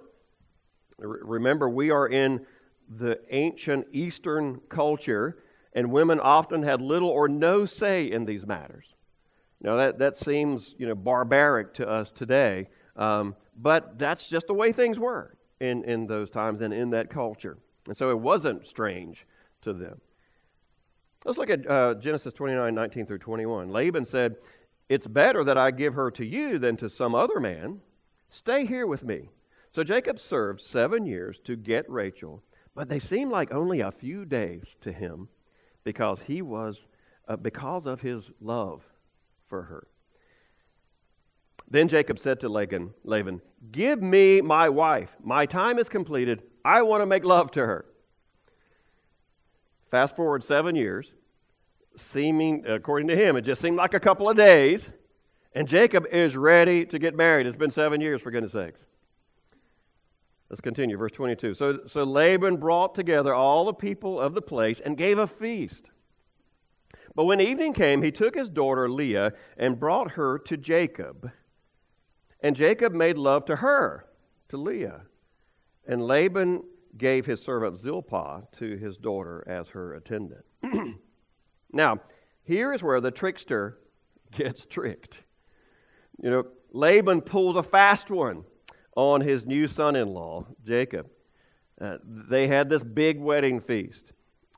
remember, 0.97 1.69
we 1.69 1.91
are 1.91 2.07
in 2.07 2.45
the 2.89 3.19
ancient 3.29 3.85
Eastern 3.91 4.61
culture, 4.69 5.37
and 5.77 5.91
women 5.91 6.19
often 6.19 6.63
had 6.63 6.81
little 6.81 7.07
or 7.07 7.29
no 7.29 7.67
say 7.67 8.09
in 8.09 8.25
these 8.25 8.47
matters. 8.47 8.95
Now, 9.61 9.75
that, 9.75 9.99
that 9.99 10.17
seems 10.17 10.73
you 10.79 10.87
know, 10.87 10.95
barbaric 10.95 11.75
to 11.75 11.87
us 11.87 12.11
today, 12.11 12.69
um, 12.95 13.35
but 13.55 13.99
that's 13.99 14.27
just 14.27 14.47
the 14.47 14.55
way 14.55 14.71
things 14.71 14.97
were 14.97 15.37
in, 15.59 15.83
in 15.83 16.07
those 16.07 16.31
times 16.31 16.61
and 16.61 16.73
in 16.73 16.89
that 16.89 17.11
culture. 17.11 17.59
And 17.85 17.95
so 17.95 18.09
it 18.09 18.17
wasn't 18.17 18.67
strange 18.67 19.27
to 19.61 19.71
them. 19.71 20.01
Let's 21.25 21.37
look 21.37 21.51
at 21.51 21.69
uh, 21.69 21.93
Genesis 21.93 22.33
29 22.33 22.73
19 22.73 23.05
through 23.05 23.19
21. 23.19 23.69
Laban 23.69 24.05
said, 24.05 24.37
It's 24.89 25.05
better 25.05 25.43
that 25.43 25.59
I 25.59 25.69
give 25.69 25.93
her 25.93 26.09
to 26.09 26.25
you 26.25 26.57
than 26.57 26.75
to 26.77 26.89
some 26.89 27.13
other 27.13 27.39
man. 27.39 27.81
Stay 28.31 28.65
here 28.65 28.87
with 28.87 29.03
me. 29.03 29.29
So 29.69 29.83
Jacob 29.83 30.19
served 30.19 30.59
seven 30.59 31.05
years 31.05 31.39
to 31.43 31.55
get 31.55 31.87
Rachel, 31.87 32.41
but 32.73 32.89
they 32.89 32.97
seemed 32.99 33.31
like 33.31 33.53
only 33.53 33.79
a 33.79 33.91
few 33.91 34.25
days 34.25 34.63
to 34.81 34.91
him 34.91 35.29
because 35.87 36.19
he 36.19 36.41
was 36.41 36.85
uh, 37.29 37.37
because 37.37 37.85
of 37.85 38.01
his 38.01 38.29
love 38.41 38.83
for 39.47 39.61
her. 39.61 39.87
Then 41.69 41.87
Jacob 41.87 42.19
said 42.19 42.41
to 42.41 42.49
Laban, 42.49 42.93
Laban, 43.05 43.41
Give 43.71 44.01
me 44.01 44.41
my 44.41 44.67
wife. 44.67 45.15
My 45.23 45.45
time 45.45 45.79
is 45.79 45.87
completed. 45.87 46.43
I 46.65 46.81
want 46.81 47.03
to 47.03 47.05
make 47.05 47.23
love 47.23 47.51
to 47.51 47.61
her. 47.65 47.85
Fast 49.89 50.17
forward 50.17 50.43
seven 50.43 50.75
years, 50.75 51.13
seeming, 51.95 52.65
according 52.67 53.07
to 53.07 53.15
him, 53.15 53.37
it 53.37 53.43
just 53.43 53.61
seemed 53.61 53.77
like 53.77 53.93
a 53.93 53.99
couple 54.01 54.29
of 54.29 54.35
days, 54.35 54.89
and 55.53 55.69
Jacob 55.69 56.05
is 56.11 56.35
ready 56.35 56.85
to 56.85 56.99
get 56.99 57.15
married. 57.15 57.47
It's 57.47 57.55
been 57.55 57.71
seven 57.71 58.01
years, 58.01 58.21
for 58.21 58.29
goodness 58.29 58.51
sakes. 58.51 58.83
Let's 60.49 60.61
continue, 60.61 60.97
verse 60.97 61.11
22. 61.11 61.55
So, 61.55 61.79
so 61.87 62.03
Laban 62.03 62.57
brought 62.57 62.95
together 62.95 63.33
all 63.33 63.65
the 63.65 63.73
people 63.73 64.19
of 64.19 64.33
the 64.33 64.41
place 64.41 64.79
and 64.79 64.97
gave 64.97 65.17
a 65.17 65.27
feast. 65.27 65.89
But 67.15 67.25
when 67.25 67.41
evening 67.41 67.73
came, 67.73 68.01
he 68.01 68.11
took 68.11 68.35
his 68.35 68.49
daughter 68.49 68.89
Leah 68.89 69.33
and 69.57 69.79
brought 69.79 70.11
her 70.11 70.39
to 70.39 70.55
Jacob. 70.55 71.31
And 72.41 72.55
Jacob 72.55 72.93
made 72.93 73.17
love 73.17 73.45
to 73.45 73.57
her, 73.57 74.05
to 74.49 74.57
Leah. 74.57 75.01
And 75.85 76.05
Laban 76.05 76.63
gave 76.97 77.25
his 77.25 77.41
servant 77.41 77.77
Zilpah 77.77 78.43
to 78.53 78.77
his 78.77 78.97
daughter 78.97 79.43
as 79.47 79.69
her 79.69 79.95
attendant. 79.95 80.45
now, 81.73 81.99
here 82.43 82.71
is 82.71 82.81
where 82.81 83.01
the 83.01 83.11
trickster 83.11 83.79
gets 84.31 84.65
tricked. 84.65 85.23
You 86.21 86.29
know, 86.29 86.45
Laban 86.71 87.21
pulls 87.21 87.57
a 87.57 87.63
fast 87.63 88.09
one 88.09 88.45
on 88.97 89.21
his 89.21 89.45
new 89.45 89.67
son 89.67 89.95
in 89.95 90.07
law, 90.07 90.43
Jacob. 90.65 91.07
Uh, 91.79 91.97
they 92.03 92.47
had 92.47 92.67
this 92.67 92.83
big 92.83 93.19
wedding 93.19 93.61
feast, 93.61 94.11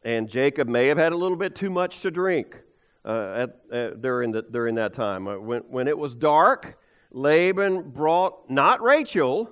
and 0.03 0.29
Jacob 0.29 0.69
may 0.69 0.87
have 0.87 0.97
had 0.97 1.11
a 1.11 1.17
little 1.17 1.35
bit 1.35 1.55
too 1.55 1.69
much 1.69 1.99
to 1.99 2.09
drink 2.09 2.55
uh, 3.03 3.45
at, 3.45 3.77
uh, 3.77 3.89
during, 3.95 4.31
the, 4.31 4.41
during 4.41 4.75
that 4.75 4.93
time. 4.93 5.27
Uh, 5.27 5.37
when, 5.37 5.61
when 5.63 5.87
it 5.89 5.97
was 5.97 6.15
dark, 6.15 6.79
Laban 7.11 7.91
brought 7.91 8.49
not 8.49 8.81
Rachel, 8.81 9.49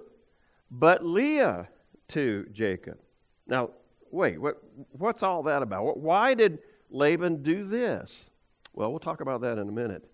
but 0.71 1.05
Leah 1.05 1.67
to 2.09 2.45
Jacob. 2.53 2.97
Now, 3.45 3.71
wait, 4.09 4.39
what, 4.39 4.63
what's 4.93 5.21
all 5.21 5.43
that 5.43 5.63
about? 5.63 5.97
Why 5.97 6.33
did 6.33 6.59
Laban 6.89 7.43
do 7.43 7.67
this? 7.67 8.29
Well, 8.73 8.89
we'll 8.89 8.99
talk 8.99 9.19
about 9.19 9.41
that 9.41 9.57
in 9.57 9.67
a 9.67 9.71
minute. 9.71 10.09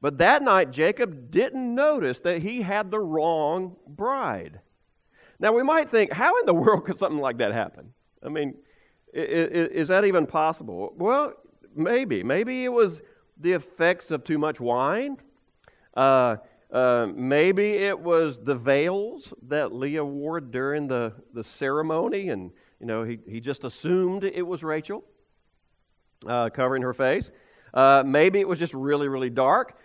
But 0.00 0.18
that 0.18 0.42
night, 0.42 0.70
Jacob 0.70 1.30
didn't 1.30 1.74
notice 1.74 2.20
that 2.20 2.42
he 2.42 2.62
had 2.62 2.90
the 2.90 3.00
wrong 3.00 3.76
bride. 3.86 4.60
Now, 5.38 5.52
we 5.52 5.62
might 5.62 5.88
think, 5.88 6.12
how 6.12 6.38
in 6.38 6.46
the 6.46 6.54
world 6.62 6.84
could 6.84 6.98
something 6.98 7.20
like 7.20 7.38
that 7.38 7.52
happen? 7.52 7.92
I 8.24 8.28
mean, 8.28 8.54
is, 9.12 9.88
that 9.88 10.04
even 10.04 10.26
possible? 10.26 10.92
Well, 10.96 11.34
maybe. 11.74 12.22
Maybe 12.22 12.64
it 12.64 12.68
was 12.68 13.00
the 13.38 13.52
effects 13.52 14.10
of 14.10 14.24
too 14.24 14.38
much 14.38 14.60
wine. 14.60 15.16
Uh, 15.94 16.36
uh, 16.72 17.08
maybe 17.14 17.72
it 17.72 17.98
was 17.98 18.38
the 18.42 18.54
veils 18.54 19.34
that 19.48 19.72
Leah 19.72 20.04
wore 20.04 20.40
during 20.40 20.86
the, 20.86 21.12
the 21.34 21.42
ceremony, 21.42 22.28
and 22.28 22.52
you 22.78 22.86
know 22.86 23.02
he, 23.02 23.18
he 23.26 23.40
just 23.40 23.64
assumed 23.64 24.22
it 24.22 24.46
was 24.46 24.62
Rachel 24.62 25.02
uh, 26.26 26.48
covering 26.50 26.82
her 26.82 26.94
face. 26.94 27.32
Uh, 27.74 28.04
maybe 28.06 28.38
it 28.38 28.46
was 28.46 28.58
just 28.58 28.74
really, 28.74 29.08
really 29.08 29.30
dark. 29.30 29.79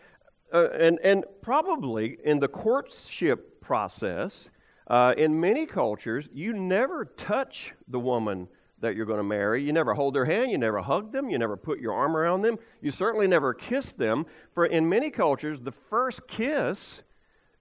Uh, 0.55 0.69
and, 0.79 0.99
and 1.03 1.25
probably 1.41 2.17
in 2.23 2.39
the 2.39 2.47
courtship 2.47 3.59
process, 3.59 4.49
uh, 4.87 5.13
in 5.17 5.37
many 5.37 5.65
cultures, 5.65 6.29
you 6.33 6.53
never 6.53 7.03
touch 7.03 7.73
the 7.89 7.99
woman 7.99 8.47
that 8.79 8.95
you're 8.95 9.05
going 9.05 9.17
to 9.17 9.23
marry. 9.23 9.61
You 9.61 9.73
never 9.73 9.93
hold 9.93 10.13
their 10.13 10.23
hand, 10.23 10.51
you 10.51 10.57
never 10.57 10.81
hug 10.81 11.11
them, 11.11 11.29
you 11.29 11.37
never 11.37 11.57
put 11.57 11.81
your 11.81 11.93
arm 11.93 12.15
around 12.15 12.43
them, 12.43 12.57
you 12.79 12.89
certainly 12.89 13.27
never 13.27 13.53
kiss 13.53 13.91
them. 13.91 14.25
For 14.53 14.65
in 14.65 14.87
many 14.87 15.09
cultures, 15.09 15.59
the 15.59 15.73
first 15.73 16.25
kiss 16.25 17.01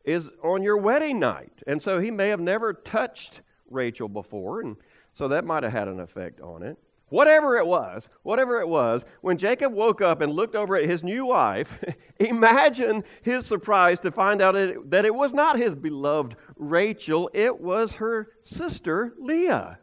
is 0.05 0.31
on 0.45 0.63
your 0.63 0.77
wedding 0.77 1.19
night. 1.19 1.65
And 1.67 1.83
so 1.83 1.99
he 1.99 2.13
may 2.13 2.29
have 2.29 2.39
never 2.39 2.73
touched 2.73 3.41
Rachel 3.69 4.09
before, 4.09 4.61
and 4.61 4.77
so 5.13 5.27
that 5.27 5.45
might 5.45 5.65
have 5.65 5.73
had 5.73 5.89
an 5.89 5.99
effect 5.99 6.41
on 6.41 6.63
it. 6.63 6.79
Whatever 7.15 7.57
it 7.57 7.65
was, 7.69 8.09
whatever 8.25 8.61
it 8.61 8.67
was, 8.67 9.05
when 9.21 9.39
Jacob 9.39 9.73
woke 9.73 10.01
up 10.01 10.21
and 10.21 10.33
looked 10.33 10.57
over 10.57 10.75
at 10.75 10.91
his 10.91 11.05
new 11.05 11.27
wife, 11.27 11.73
imagine 12.19 13.05
his 13.23 13.47
surprise 13.47 14.01
to 14.01 14.11
find 14.11 14.43
out 14.43 14.57
that 14.91 15.05
it 15.05 15.15
was 15.15 15.33
not 15.33 15.57
his 15.57 15.77
beloved 15.77 16.35
Rachel, 16.57 17.31
it 17.33 17.61
was 17.61 17.93
her 17.93 18.33
sister 18.43 19.15
Leah. 19.17 19.79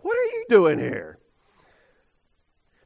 What 0.00 0.18
are 0.18 0.24
you 0.24 0.46
doing 0.48 0.80
here? 0.80 1.20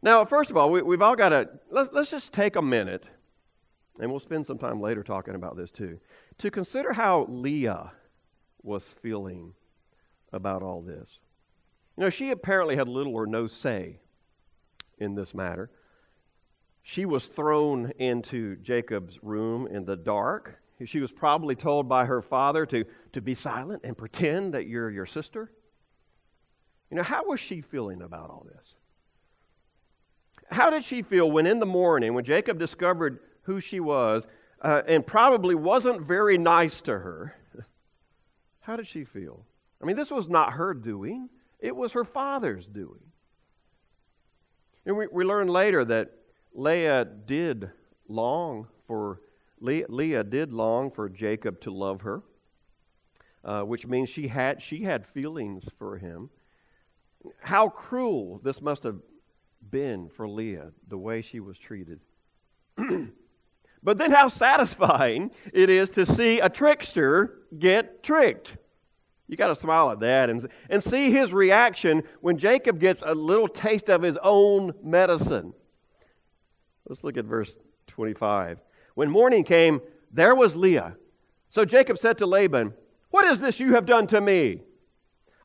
Now, 0.02 0.22
first 0.26 0.50
of 0.50 0.58
all, 0.58 0.70
we, 0.70 0.80
have 0.80 1.00
all 1.00 1.16
got 1.16 1.30
to, 1.30 1.48
let's, 1.70 1.88
let's 1.90 2.10
just 2.10 2.34
take 2.34 2.56
a 2.56 2.62
minute, 2.62 3.04
and 3.98 4.10
we'll 4.10 4.20
spend 4.20 4.46
some 4.46 4.58
time 4.58 4.82
later 4.82 5.02
talking 5.02 5.34
about 5.34 5.56
this 5.56 5.70
too, 5.70 5.98
to 6.36 6.50
consider 6.50 6.92
how 6.92 7.24
Leah 7.30 7.92
was 8.62 8.84
feeling 8.84 9.54
about 10.30 10.62
all 10.62 10.82
this. 10.82 11.20
You 11.98 12.04
know, 12.04 12.10
she 12.10 12.30
apparently 12.30 12.76
had 12.76 12.86
little 12.86 13.16
or 13.16 13.26
no 13.26 13.48
say 13.48 13.98
in 14.98 15.16
this 15.16 15.34
matter. 15.34 15.68
She 16.84 17.04
was 17.04 17.26
thrown 17.26 17.92
into 17.98 18.54
Jacob's 18.58 19.18
room 19.20 19.66
in 19.66 19.84
the 19.84 19.96
dark. 19.96 20.60
She 20.84 21.00
was 21.00 21.10
probably 21.10 21.56
told 21.56 21.88
by 21.88 22.04
her 22.04 22.22
father 22.22 22.64
to, 22.66 22.84
to 23.14 23.20
be 23.20 23.34
silent 23.34 23.80
and 23.82 23.98
pretend 23.98 24.54
that 24.54 24.68
you're 24.68 24.88
your 24.88 25.06
sister. 25.06 25.50
You 26.88 26.98
know, 26.98 27.02
how 27.02 27.24
was 27.24 27.40
she 27.40 27.62
feeling 27.62 28.00
about 28.00 28.30
all 28.30 28.46
this? 28.48 28.76
How 30.52 30.70
did 30.70 30.84
she 30.84 31.02
feel 31.02 31.28
when 31.28 31.48
in 31.48 31.58
the 31.58 31.66
morning, 31.66 32.14
when 32.14 32.22
Jacob 32.22 32.60
discovered 32.60 33.18
who 33.42 33.58
she 33.58 33.80
was, 33.80 34.28
uh, 34.62 34.82
and 34.86 35.04
probably 35.04 35.56
wasn't 35.56 36.02
very 36.02 36.38
nice 36.38 36.80
to 36.82 36.92
her, 36.92 37.34
how 38.60 38.76
did 38.76 38.86
she 38.86 39.02
feel? 39.02 39.44
I 39.82 39.84
mean, 39.84 39.96
this 39.96 40.12
was 40.12 40.28
not 40.28 40.52
her 40.52 40.74
doing, 40.74 41.28
it 41.60 41.74
was 41.74 41.92
her 41.92 42.04
father's 42.04 42.66
doing. 42.66 43.00
And 44.86 44.96
we, 44.96 45.06
we 45.06 45.24
learn 45.24 45.48
later 45.48 45.84
that 45.84 46.12
Leah 46.54 47.04
did 47.04 47.70
long 48.08 48.68
for, 48.86 49.20
Leah, 49.60 50.24
did 50.24 50.52
long 50.52 50.90
for 50.90 51.08
Jacob 51.08 51.60
to 51.62 51.70
love 51.70 52.02
her, 52.02 52.22
uh, 53.44 53.62
which 53.62 53.86
means 53.86 54.08
she 54.08 54.28
had, 54.28 54.62
she 54.62 54.84
had 54.84 55.06
feelings 55.06 55.64
for 55.78 55.98
him. 55.98 56.30
How 57.40 57.68
cruel 57.68 58.40
this 58.42 58.60
must 58.60 58.82
have 58.84 58.96
been 59.70 60.08
for 60.08 60.28
Leah, 60.28 60.72
the 60.86 60.98
way 60.98 61.20
she 61.20 61.40
was 61.40 61.58
treated. 61.58 62.00
but 63.82 63.98
then 63.98 64.12
how 64.12 64.28
satisfying 64.28 65.30
it 65.52 65.68
is 65.68 65.90
to 65.90 66.06
see 66.06 66.40
a 66.40 66.48
trickster 66.48 67.42
get 67.58 68.02
tricked. 68.02 68.56
You 69.28 69.36
got 69.36 69.48
to 69.48 69.56
smile 69.56 69.90
at 69.90 70.00
that 70.00 70.30
and, 70.30 70.48
and 70.70 70.82
see 70.82 71.10
his 71.10 71.32
reaction 71.32 72.02
when 72.20 72.38
Jacob 72.38 72.80
gets 72.80 73.02
a 73.04 73.14
little 73.14 73.46
taste 73.46 73.90
of 73.90 74.02
his 74.02 74.16
own 74.22 74.72
medicine. 74.82 75.52
Let's 76.88 77.04
look 77.04 77.18
at 77.18 77.26
verse 77.26 77.52
25. 77.88 78.58
When 78.94 79.10
morning 79.10 79.44
came, 79.44 79.82
there 80.10 80.34
was 80.34 80.56
Leah. 80.56 80.96
So 81.50 81.66
Jacob 81.66 81.98
said 81.98 82.18
to 82.18 82.26
Laban, 82.26 82.72
What 83.10 83.26
is 83.26 83.40
this 83.40 83.60
you 83.60 83.74
have 83.74 83.84
done 83.84 84.06
to 84.08 84.20
me? 84.20 84.62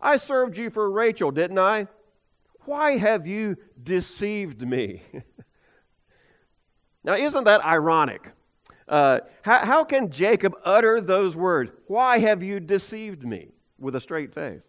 I 0.02 0.16
served 0.16 0.58
you 0.58 0.70
for 0.70 0.90
Rachel, 0.90 1.32
didn't 1.32 1.60
I? 1.60 1.88
Why 2.66 2.98
have 2.98 3.28
you 3.28 3.58
deceived 3.82 4.62
me? 4.62 5.02
now, 7.04 7.16
isn't 7.16 7.44
that 7.44 7.64
ironic? 7.66 8.32
Uh, 8.88 9.20
how, 9.42 9.66
how 9.66 9.84
can 9.84 10.12
Jacob 10.12 10.56
utter 10.64 11.02
those 11.02 11.36
words? 11.36 11.72
Why 11.88 12.20
have 12.20 12.44
you 12.44 12.60
deceived 12.60 13.24
me? 13.24 13.53
With 13.84 13.96
a 13.96 14.00
straight 14.00 14.34
face. 14.34 14.64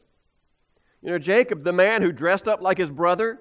You 1.01 1.11
know, 1.11 1.19
Jacob, 1.19 1.65
the 1.65 1.73
man 1.73 2.03
who 2.03 2.13
dressed 2.13 2.49
up 2.49 2.61
like 2.61 2.79
his 2.79 2.91
brother, 2.91 3.39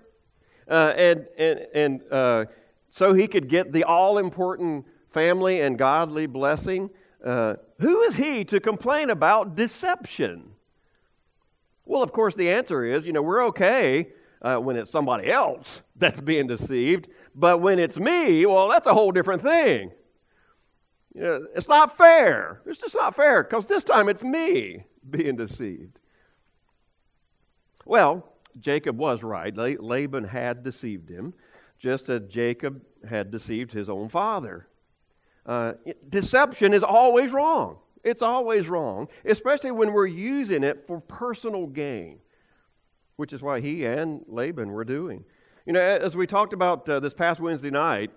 uh, 0.70 0.94
and, 0.96 1.26
and, 1.38 1.60
and 1.74 2.02
uh, 2.12 2.46
so 2.90 3.14
he 3.14 3.28
could 3.28 3.50
get 3.50 3.74
the 3.74 3.84
all 3.86 4.18
important 4.18 4.86
family 5.12 5.62
and 5.62 5.78
godly 5.78 6.28
blessing, 6.28 6.90
uh, 7.26 7.56
who 7.80 8.04
is 8.04 8.16
he 8.16 8.46
to 8.46 8.60
complain 8.60 9.10
about 9.10 9.56
deception? 9.56 10.52
Well, 11.86 12.04
of 12.04 12.12
course, 12.12 12.36
the 12.36 12.52
answer 12.52 12.84
is 12.84 13.06
you 13.06 13.14
know, 13.14 13.22
we're 13.22 13.46
okay 13.48 14.10
uh, 14.42 14.58
when 14.58 14.76
it's 14.76 14.92
somebody 14.92 15.32
else 15.32 15.82
that's 15.96 16.20
being 16.20 16.48
deceived, 16.48 17.08
but 17.34 17.62
when 17.62 17.80
it's 17.80 17.98
me, 17.98 18.46
well, 18.46 18.70
that's 18.70 18.88
a 18.88 18.94
whole 18.94 19.12
different 19.12 19.42
thing. 19.42 19.92
You 21.14 21.22
know, 21.22 21.48
it's 21.56 21.68
not 21.68 21.98
fair. 21.98 22.62
It's 22.66 22.80
just 22.80 22.96
not 22.96 23.16
fair 23.16 23.44
because 23.44 23.68
this 23.68 23.84
time 23.84 24.10
it's 24.10 24.24
me 24.24 24.86
being 25.10 25.36
deceived. 25.36 26.00
Well, 27.86 28.34
Jacob 28.60 28.98
was 28.98 29.24
right. 29.24 29.56
Laban 29.56 30.24
had 30.24 30.64
deceived 30.64 31.10
him, 31.10 31.34
just 31.80 32.10
as 32.10 32.22
Jacob 32.30 32.82
had 33.08 33.30
deceived 33.32 33.72
his 33.72 33.90
own 33.90 34.10
father. 34.10 34.68
Uh, 35.46 35.74
deception 36.10 36.74
is 36.74 36.84
always 36.84 37.32
wrong. 37.32 37.78
It's 38.04 38.22
always 38.22 38.68
wrong, 38.68 39.08
especially 39.26 39.72
when 39.72 39.94
we're 39.94 40.08
using 40.08 40.64
it 40.64 40.86
for 40.88 41.00
personal 41.00 41.68
gain, 41.68 42.20
which 43.16 43.34
is 43.34 43.42
what 43.42 43.62
he 43.62 43.86
and 43.86 44.24
Laban 44.28 44.72
were 44.72 44.84
doing. 44.84 45.24
You 45.66 45.74
know, 45.74 45.80
as 45.80 46.16
we 46.16 46.28
talked 46.28 46.54
about 46.54 46.88
uh, 46.90 47.00
this 47.00 47.14
past 47.14 47.40
Wednesday 47.40 47.70
night, 47.70 48.12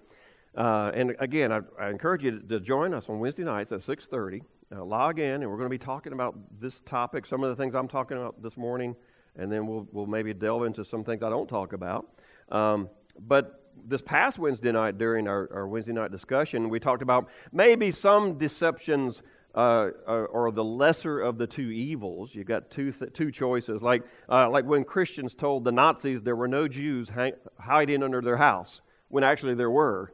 uh, 0.56 0.90
and 0.94 1.14
again, 1.18 1.52
I, 1.52 1.60
I, 1.78 1.90
encourage 1.90 2.25
you 2.25 2.40
to, 2.40 2.46
to, 2.48 2.60
join 2.60 2.94
us 2.94 3.08
on 3.10 3.18
Wednesday 3.18 3.44
nights 3.44 3.72
at 3.72 3.80
6:30. 3.80 4.40
Uh, 4.75 4.84
log 4.84 5.18
in, 5.18 5.42
and 5.42 5.50
we're 5.50 5.58
going 5.58 5.68
to 5.68 5.70
be 5.70 5.78
talking 5.78 6.12
about 6.12 6.34
this 6.60 6.80
topic, 6.80 7.26
some 7.26 7.44
of 7.44 7.50
the 7.50 7.62
things 7.62 7.75
I'm 7.75 7.88
talking 7.88 8.16
about 8.16 8.42
this 8.42 8.56
morning, 8.56 8.96
and 9.36 9.52
then 9.52 9.66
we'll, 9.66 9.86
we'll 9.92 10.06
maybe 10.06 10.32
delve 10.34 10.64
into 10.64 10.84
some 10.84 11.04
things 11.04 11.22
I 11.22 11.28
don't 11.28 11.48
talk 11.48 11.72
about. 11.72 12.08
Um, 12.50 12.88
but 13.18 13.66
this 13.86 14.02
past 14.02 14.38
Wednesday 14.38 14.72
night, 14.72 14.98
during 14.98 15.28
our, 15.28 15.48
our, 15.52 15.68
Wednesday 15.68 15.92
night 15.92 16.10
discussion, 16.10 16.68
we 16.68 16.80
talked 16.80 17.02
about 17.02 17.28
maybe 17.52 17.90
some 17.90 18.38
deceptions 18.38 19.22
uh, 19.54 19.90
are, 20.06 20.50
the 20.50 20.64
lesser 20.64 21.20
of 21.20 21.38
the 21.38 21.46
two 21.46 21.70
evils. 21.70 22.34
You've 22.34 22.46
got 22.46 22.70
two, 22.70 22.92
th- 22.92 23.12
two 23.12 23.30
choices. 23.30 23.82
Like, 23.82 24.02
uh, 24.28 24.50
like 24.50 24.66
when 24.66 24.84
Christians 24.84 25.34
told 25.34 25.64
the 25.64 25.72
Nazis 25.72 26.22
there 26.22 26.36
were 26.36 26.48
no 26.48 26.68
Jews 26.68 27.08
hang- 27.08 27.34
hiding 27.58 28.02
under 28.02 28.20
their 28.20 28.36
house, 28.36 28.80
when 29.08 29.25
actually 29.25 29.54
there 29.54 29.70
were. 29.70 30.12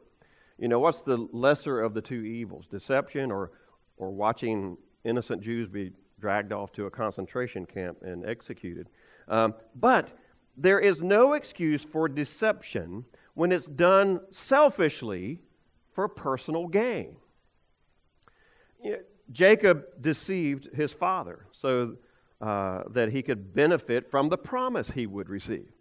You 0.57 0.67
know, 0.67 0.79
what's 0.79 1.01
the 1.01 1.27
lesser 1.31 1.81
of 1.81 1.93
the 1.93 2.01
two 2.01 2.23
evils? 2.23 2.67
Deception 2.67 3.31
or, 3.31 3.51
or 3.97 4.11
watching 4.11 4.77
innocent 5.03 5.41
Jews 5.41 5.67
be 5.67 5.91
dragged 6.19 6.53
off 6.53 6.71
to 6.73 6.85
a 6.85 6.91
concentration 6.91 7.65
camp 7.65 7.97
and 8.01 8.25
executed? 8.25 8.87
Um, 9.27 9.55
but 9.75 10.13
there 10.55 10.79
is 10.79 11.01
no 11.01 11.33
excuse 11.33 11.83
for 11.83 12.07
deception 12.07 13.05
when 13.33 13.51
it's 13.51 13.65
done 13.65 14.21
selfishly 14.31 15.39
for 15.93 16.07
personal 16.07 16.67
gain. 16.67 17.17
You 18.83 18.91
know, 18.91 18.97
Jacob 19.31 19.85
deceived 20.01 20.69
his 20.73 20.91
father 20.91 21.47
so 21.51 21.95
uh, 22.41 22.83
that 22.89 23.09
he 23.11 23.21
could 23.21 23.53
benefit 23.53 24.11
from 24.11 24.29
the 24.29 24.37
promise 24.37 24.91
he 24.91 25.07
would 25.07 25.29
receive. 25.29 25.71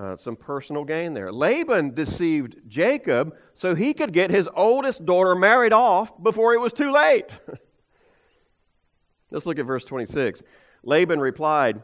Uh, 0.00 0.16
some 0.16 0.34
personal 0.34 0.82
gain 0.82 1.12
there. 1.12 1.30
Laban 1.30 1.92
deceived 1.92 2.56
Jacob 2.66 3.36
so 3.52 3.74
he 3.74 3.92
could 3.92 4.14
get 4.14 4.30
his 4.30 4.48
oldest 4.56 5.04
daughter 5.04 5.34
married 5.34 5.74
off 5.74 6.10
before 6.22 6.54
it 6.54 6.60
was 6.60 6.72
too 6.72 6.90
late. 6.90 7.26
Let's 9.30 9.44
look 9.44 9.58
at 9.58 9.66
verse 9.66 9.84
26. 9.84 10.40
Laban 10.82 11.20
replied, 11.20 11.82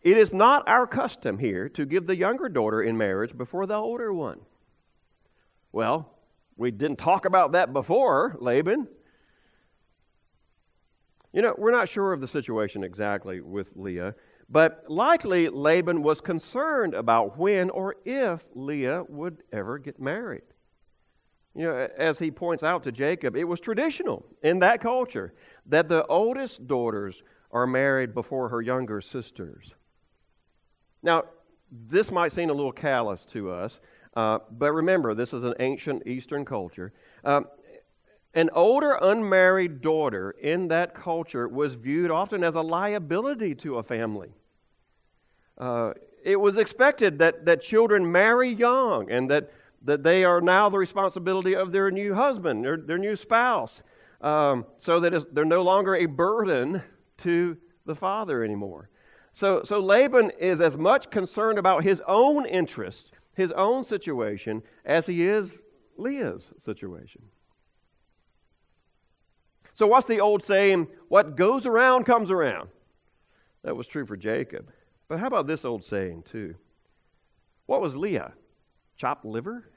It 0.00 0.16
is 0.16 0.32
not 0.32 0.66
our 0.66 0.86
custom 0.86 1.36
here 1.36 1.68
to 1.68 1.84
give 1.84 2.06
the 2.06 2.16
younger 2.16 2.48
daughter 2.48 2.82
in 2.82 2.96
marriage 2.96 3.36
before 3.36 3.66
the 3.66 3.74
older 3.74 4.10
one. 4.10 4.40
Well, 5.72 6.10
we 6.56 6.70
didn't 6.70 6.98
talk 6.98 7.26
about 7.26 7.52
that 7.52 7.74
before, 7.74 8.34
Laban. 8.40 8.88
You 11.34 11.42
know, 11.42 11.54
we're 11.58 11.70
not 11.70 11.90
sure 11.90 12.14
of 12.14 12.22
the 12.22 12.28
situation 12.28 12.82
exactly 12.82 13.42
with 13.42 13.68
Leah, 13.74 14.14
but 14.52 14.84
likely 14.86 15.48
Laban 15.48 16.02
was 16.02 16.20
concerned 16.20 16.92
about 16.92 17.38
when 17.38 17.70
or 17.70 17.96
if 18.04 18.44
Leah 18.54 19.04
would 19.08 19.42
ever 19.50 19.78
get 19.78 19.98
married. 19.98 20.42
You 21.54 21.64
know, 21.64 21.88
as 21.96 22.18
he 22.18 22.30
points 22.30 22.62
out 22.62 22.82
to 22.82 22.92
Jacob, 22.92 23.34
it 23.34 23.44
was 23.44 23.60
traditional 23.60 24.26
in 24.42 24.58
that 24.58 24.82
culture 24.82 25.32
that 25.66 25.88
the 25.88 26.06
oldest 26.06 26.66
daughters 26.66 27.22
are 27.50 27.66
married 27.66 28.12
before 28.12 28.50
her 28.50 28.60
younger 28.60 29.00
sisters. 29.00 29.72
Now, 31.02 31.24
this 31.70 32.10
might 32.10 32.32
seem 32.32 32.50
a 32.50 32.54
little 32.54 32.72
callous 32.72 33.24
to 33.30 33.50
us, 33.50 33.80
uh, 34.14 34.40
but 34.50 34.72
remember, 34.72 35.14
this 35.14 35.32
is 35.32 35.44
an 35.44 35.54
ancient 35.60 36.06
Eastern 36.06 36.44
culture. 36.44 36.92
Um, 37.24 37.46
an 38.34 38.50
older 38.52 38.98
unmarried 39.00 39.80
daughter 39.80 40.30
in 40.30 40.68
that 40.68 40.94
culture 40.94 41.48
was 41.48 41.74
viewed 41.74 42.10
often 42.10 42.44
as 42.44 42.54
a 42.54 42.60
liability 42.60 43.54
to 43.56 43.78
a 43.78 43.82
family. 43.82 44.34
Uh, 45.58 45.92
it 46.24 46.40
was 46.40 46.56
expected 46.56 47.18
that, 47.18 47.44
that 47.44 47.62
children 47.62 48.10
marry 48.10 48.48
young 48.48 49.10
and 49.10 49.30
that, 49.30 49.52
that 49.82 50.02
they 50.02 50.24
are 50.24 50.40
now 50.40 50.68
the 50.68 50.78
responsibility 50.78 51.54
of 51.54 51.72
their 51.72 51.90
new 51.90 52.14
husband, 52.14 52.64
their, 52.64 52.76
their 52.76 52.98
new 52.98 53.16
spouse, 53.16 53.82
um, 54.20 54.64
so 54.78 55.00
that 55.00 55.34
they're 55.34 55.44
no 55.44 55.62
longer 55.62 55.96
a 55.96 56.06
burden 56.06 56.82
to 57.18 57.56
the 57.86 57.94
father 57.94 58.44
anymore. 58.44 58.88
So, 59.32 59.62
so 59.64 59.80
Laban 59.80 60.30
is 60.38 60.60
as 60.60 60.76
much 60.76 61.10
concerned 61.10 61.58
about 61.58 61.84
his 61.84 62.02
own 62.06 62.46
interest, 62.46 63.12
his 63.34 63.50
own 63.52 63.84
situation, 63.84 64.62
as 64.84 65.06
he 65.06 65.26
is 65.26 65.60
Leah's 65.96 66.50
situation. 66.58 67.22
So, 69.74 69.86
what's 69.86 70.06
the 70.06 70.20
old 70.20 70.44
saying? 70.44 70.88
What 71.08 71.34
goes 71.34 71.64
around 71.64 72.04
comes 72.04 72.30
around. 72.30 72.68
That 73.64 73.76
was 73.76 73.86
true 73.86 74.04
for 74.04 74.16
Jacob. 74.16 74.70
But 75.08 75.18
how 75.18 75.26
about 75.26 75.46
this 75.46 75.64
old 75.64 75.84
saying, 75.84 76.24
too? 76.30 76.54
What 77.66 77.80
was 77.80 77.96
Leah? 77.96 78.32
Chopped 78.96 79.24
liver? 79.24 79.70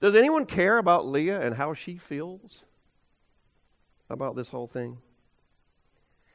Does 0.00 0.14
anyone 0.14 0.46
care 0.46 0.78
about 0.78 1.06
Leah 1.06 1.40
and 1.40 1.54
how 1.54 1.74
she 1.74 1.96
feels 1.96 2.64
about 4.10 4.34
this 4.34 4.48
whole 4.48 4.66
thing? 4.66 4.98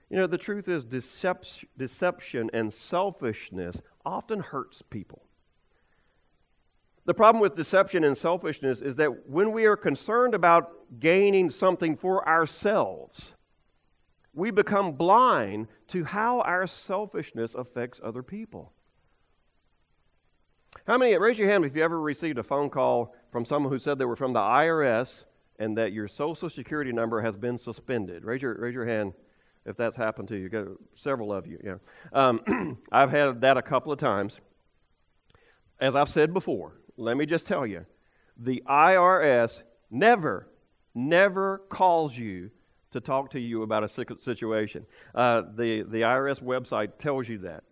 You 0.10 0.15
know, 0.15 0.28
the 0.28 0.38
truth 0.38 0.69
is, 0.69 0.86
deception 0.86 2.50
and 2.54 2.73
selfishness 2.73 3.82
often 4.06 4.39
hurts 4.39 4.82
people. 4.82 5.23
The 7.06 7.13
problem 7.13 7.41
with 7.41 7.56
deception 7.56 8.06
and 8.06 8.17
selfishness 8.17 8.80
is 8.80 8.95
that 8.97 9.30
when 9.30 9.52
we 9.52 9.65
are 9.65 9.76
concerned 9.76 10.34
about 10.34 11.00
gaining 11.00 11.50
something 11.50 11.97
for 11.97 12.28
ourselves, 12.28 13.34
we 14.34 14.52
become 14.52 14.94
blind 14.94 15.68
to 15.88 16.04
how 16.04 16.42
our 16.42 16.68
selfishness 16.68 17.56
affects 17.56 18.00
other 18.04 18.24
people. 18.24 18.74
How 20.86 20.98
many, 20.98 21.18
raise 21.18 21.40
your 21.40 21.50
hand 21.50 21.66
if 21.66 21.76
you 21.76 21.84
ever 21.84 22.00
received 22.00 22.38
a 22.38 22.44
phone 22.44 22.70
call 22.70 23.16
from 23.32 23.46
someone 23.46 23.72
who 23.72 23.80
said 23.80 23.98
they 23.98 24.06
were 24.06 24.16
from 24.16 24.34
the 24.34 24.40
IRS 24.40 25.26
and 25.60 25.78
that 25.78 25.92
your 25.92 26.08
social 26.08 26.50
security 26.50 26.92
number 26.92 27.22
has 27.22 27.36
been 27.36 27.58
suspended? 27.58 28.24
Raise 28.24 28.42
your, 28.42 28.54
raise 28.56 28.74
your 28.74 28.86
hand 28.86 29.13
if 29.66 29.76
that's 29.76 29.96
happened 29.96 30.28
to 30.30 30.38
you. 30.38 30.50
Got 30.50 30.68
several 30.96 31.34
of 31.34 31.48
you. 31.48 31.60
Yeah. 31.63 31.78
Um, 32.13 32.78
I've 32.92 33.12
had 33.12 33.42
that 33.42 33.58
a 33.58 33.62
couple 33.62 33.92
of 33.92 34.00
times. 34.00 34.38
As 35.80 35.96
I've 35.96 36.10
said 36.10 36.34
before, 36.34 36.74
let 36.96 37.18
me 37.18 37.26
just 37.26 37.48
tell 37.48 37.66
you 37.66 37.86
the 38.38 38.63
IRS 38.68 39.63
never, 39.92 40.48
never 40.96 41.60
calls 41.70 42.18
you 42.18 42.52
to 42.91 43.02
talk 43.02 43.32
to 43.32 43.39
you 43.39 43.63
about 43.63 43.84
a 43.84 43.88
situation. 43.88 44.86
Uh, 45.13 45.41
the, 45.56 45.84
the 45.84 46.02
IRS 46.02 46.41
website 46.41 46.97
tells 47.00 47.28
you 47.28 47.39
that. 47.39 47.63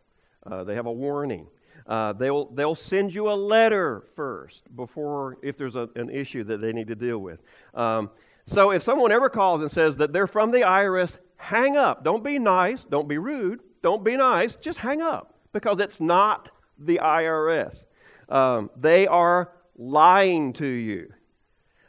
Uh, 0.46 0.64
they 0.64 0.76
have 0.76 0.86
a 0.86 0.92
warning. 0.92 1.48
Uh, 1.88 2.14
they'll, 2.14 2.46
they'll 2.52 2.76
send 2.76 3.14
you 3.14 3.30
a 3.30 3.34
letter 3.34 4.04
first 4.16 4.64
before, 4.76 5.38
if 5.42 5.58
there's 5.58 5.76
a, 5.76 5.90
an 5.96 6.10
issue 6.10 6.44
that 6.44 6.62
they 6.62 6.74
need 6.74 6.88
to 6.88 6.96
deal 6.96 7.20
with. 7.20 7.40
Um, 7.74 8.10
so 8.48 8.72
if 8.72 8.84
someone 8.84 9.12
ever 9.12 9.30
calls 9.30 9.62
and 9.62 9.72
says 9.72 9.98
that 9.98 10.14
they're 10.14 10.28
from 10.28 10.52
the 10.52 10.62
IRS, 10.62 11.18
hang 11.38 11.78
up. 11.78 12.04
Don't 12.04 12.24
be 12.24 12.40
nice. 12.40 12.86
Don't 12.86 13.08
be 13.08 13.18
rude. 13.18 13.62
Don't 13.82 14.04
be 14.04 14.18
nice. 14.18 14.56
Just 14.56 14.80
hang 14.80 15.02
up 15.02 15.36
because 15.52 15.80
it's 15.80 16.02
not 16.02 16.52
the 16.78 17.00
IRS. 17.04 17.86
Um, 18.30 18.70
they 18.76 19.08
are 19.08 19.52
lying 19.78 20.54
to 20.54 20.66
you. 20.66 21.14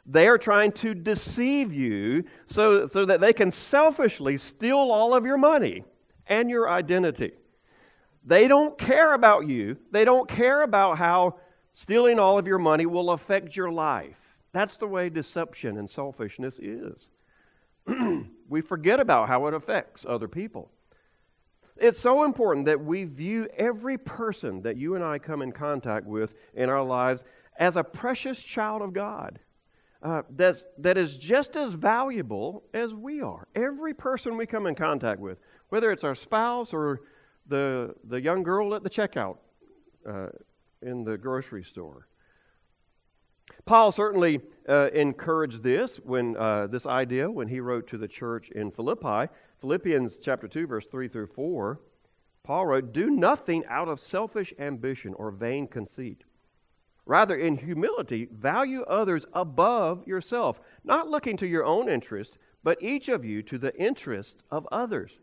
They 0.07 0.29
are 0.29 0.37
trying 0.37 0.71
to 0.73 0.95
deceive 0.95 1.73
you 1.73 2.23
so, 2.45 2.87
so 2.87 3.03
that 3.05 3.19
they 3.19 3.33
can 3.33 3.51
selfishly 3.51 4.37
steal 4.37 4.77
all 4.77 5.13
of 5.13 5.25
your 5.25 5.37
money 5.37 5.83
and 6.25 6.49
your 6.49 6.69
identity. 6.69 7.33
They 8.25 8.47
don't 8.47 8.77
care 8.77 9.13
about 9.13 9.47
you. 9.47 9.77
They 9.91 10.05
don't 10.05 10.29
care 10.29 10.61
about 10.61 10.97
how 10.97 11.39
stealing 11.73 12.19
all 12.19 12.39
of 12.39 12.47
your 12.47 12.57
money 12.57 12.85
will 12.85 13.11
affect 13.11 13.57
your 13.57 13.69
life. 13.69 14.17
That's 14.53 14.77
the 14.77 14.87
way 14.87 15.09
deception 15.09 15.77
and 15.77 15.89
selfishness 15.89 16.57
is. 16.57 17.09
we 18.49 18.61
forget 18.61 19.01
about 19.01 19.27
how 19.27 19.45
it 19.47 19.53
affects 19.53 20.05
other 20.07 20.27
people. 20.29 20.71
It's 21.75 21.99
so 21.99 22.23
important 22.23 22.65
that 22.65 22.83
we 22.83 23.03
view 23.03 23.47
every 23.55 23.97
person 23.97 24.61
that 24.61 24.77
you 24.77 24.95
and 24.95 25.03
I 25.03 25.19
come 25.19 25.41
in 25.41 25.51
contact 25.51 26.05
with 26.05 26.33
in 26.53 26.69
our 26.69 26.83
lives 26.83 27.23
as 27.59 27.75
a 27.75 27.83
precious 27.83 28.41
child 28.41 28.81
of 28.81 28.93
God 28.93 29.39
uh, 30.03 30.21
that's, 30.29 30.63
that 30.77 30.97
is 30.97 31.17
just 31.17 31.55
as 31.55 31.73
valuable 31.73 32.63
as 32.73 32.93
we 32.93 33.21
are. 33.21 33.47
Every 33.55 33.93
person 33.93 34.37
we 34.37 34.45
come 34.45 34.67
in 34.67 34.75
contact 34.75 35.19
with, 35.19 35.39
whether 35.69 35.91
it's 35.91 36.03
our 36.03 36.15
spouse 36.15 36.73
or 36.73 37.01
the, 37.47 37.95
the 38.03 38.21
young 38.21 38.43
girl 38.43 38.75
at 38.75 38.83
the 38.83 38.89
checkout 38.89 39.37
uh, 40.07 40.27
in 40.81 41.03
the 41.03 41.17
grocery 41.17 41.63
store. 41.63 42.07
Paul 43.65 43.91
certainly 43.91 44.41
uh, 44.69 44.89
encouraged 44.93 45.63
this 45.63 45.97
when 45.97 46.37
uh, 46.37 46.67
this 46.67 46.85
idea 46.85 47.29
when 47.29 47.47
he 47.47 47.59
wrote 47.59 47.87
to 47.87 47.97
the 47.97 48.07
church 48.07 48.49
in 48.49 48.71
Philippi, 48.71 49.31
Philippians 49.59 50.17
chapter 50.19 50.47
2 50.47 50.67
verse 50.67 50.85
3 50.89 51.07
through 51.07 51.27
4. 51.27 51.79
Paul 52.43 52.65
wrote, 52.65 52.93
"Do 52.93 53.09
nothing 53.09 53.65
out 53.65 53.89
of 53.89 53.99
selfish 53.99 54.53
ambition 54.57 55.13
or 55.15 55.31
vain 55.31 55.67
conceit, 55.67 56.23
Rather, 57.07 57.35
in 57.35 57.55
humility, 57.55 58.27
value 58.29 58.83
others 58.83 59.25
above 59.31 60.05
yourself, 60.05 60.59
not 60.83 61.09
looking 61.09 61.37
to 61.37 61.47
your 61.47 61.63
own 61.63 61.87
interest, 61.87 62.37
but 62.63 62.83
each 62.83 63.07
of 63.07 63.23
you 63.23 63.41
to 63.43 63.57
the 63.57 63.73
interest 63.77 64.43
of 64.51 64.67
others. 64.73 65.13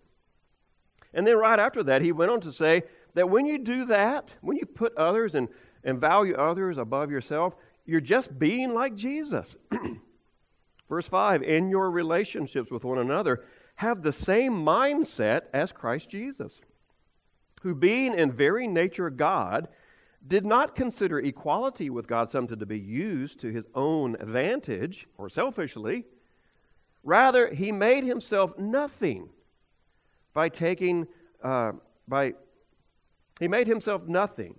And 1.12 1.26
then 1.26 1.36
right 1.36 1.58
after 1.58 1.82
that, 1.82 2.00
he 2.00 2.10
went 2.10 2.30
on 2.30 2.40
to 2.40 2.52
say 2.52 2.84
that 3.12 3.28
when 3.28 3.44
you 3.44 3.58
do 3.58 3.84
that, 3.84 4.34
when 4.40 4.56
you 4.56 4.64
put 4.64 4.96
others 4.96 5.34
and, 5.34 5.48
and 5.84 6.00
value 6.00 6.34
others 6.34 6.78
above 6.78 7.10
yourself, 7.10 7.54
you're 7.84 8.00
just 8.00 8.38
being 8.38 8.72
like 8.72 8.94
Jesus. 8.94 9.58
Verse 10.88 11.06
5 11.06 11.42
In 11.42 11.68
your 11.68 11.90
relationships 11.90 12.70
with 12.70 12.84
one 12.84 12.98
another, 12.98 13.44
have 13.76 14.02
the 14.02 14.12
same 14.12 14.54
mindset 14.54 15.42
as 15.52 15.70
Christ 15.70 16.08
Jesus, 16.08 16.62
who, 17.62 17.74
being 17.74 18.14
in 18.14 18.32
very 18.32 18.66
nature 18.66 19.10
God, 19.10 19.68
did 20.26 20.44
not 20.44 20.74
consider 20.74 21.18
equality 21.18 21.90
with 21.90 22.06
God 22.06 22.30
something 22.30 22.58
to 22.58 22.66
be 22.66 22.78
used 22.78 23.38
to 23.40 23.52
his 23.52 23.66
own 23.74 24.16
advantage 24.16 25.06
or 25.18 25.28
selfishly. 25.28 26.04
Rather, 27.02 27.52
he 27.52 27.70
made 27.70 28.04
himself 28.04 28.56
nothing 28.58 29.28
by 30.32 30.48
taking, 30.48 31.06
uh, 31.42 31.72
by, 32.08 32.34
he 33.38 33.48
made 33.48 33.66
himself 33.66 34.06
nothing 34.06 34.56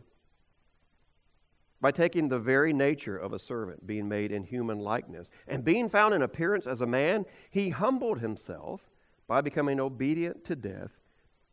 by 1.82 1.92
taking 1.92 2.30
the 2.30 2.40
very 2.40 2.72
nature 2.72 3.18
of 3.18 3.34
a 3.34 3.40
servant, 3.40 3.86
being 3.86 4.08
made 4.08 4.32
in 4.32 4.44
human 4.44 4.80
likeness. 4.80 5.30
And 5.48 5.64
being 5.64 5.90
found 5.90 6.14
in 6.14 6.22
appearance 6.22 6.68
as 6.68 6.82
a 6.82 6.88
man, 6.88 7.26
he 7.50 7.70
humbled 7.70 8.20
himself 8.20 8.82
by 9.28 9.42
becoming 9.42 9.80
obedient 9.80 10.46
to 10.46 10.56
death, 10.56 11.00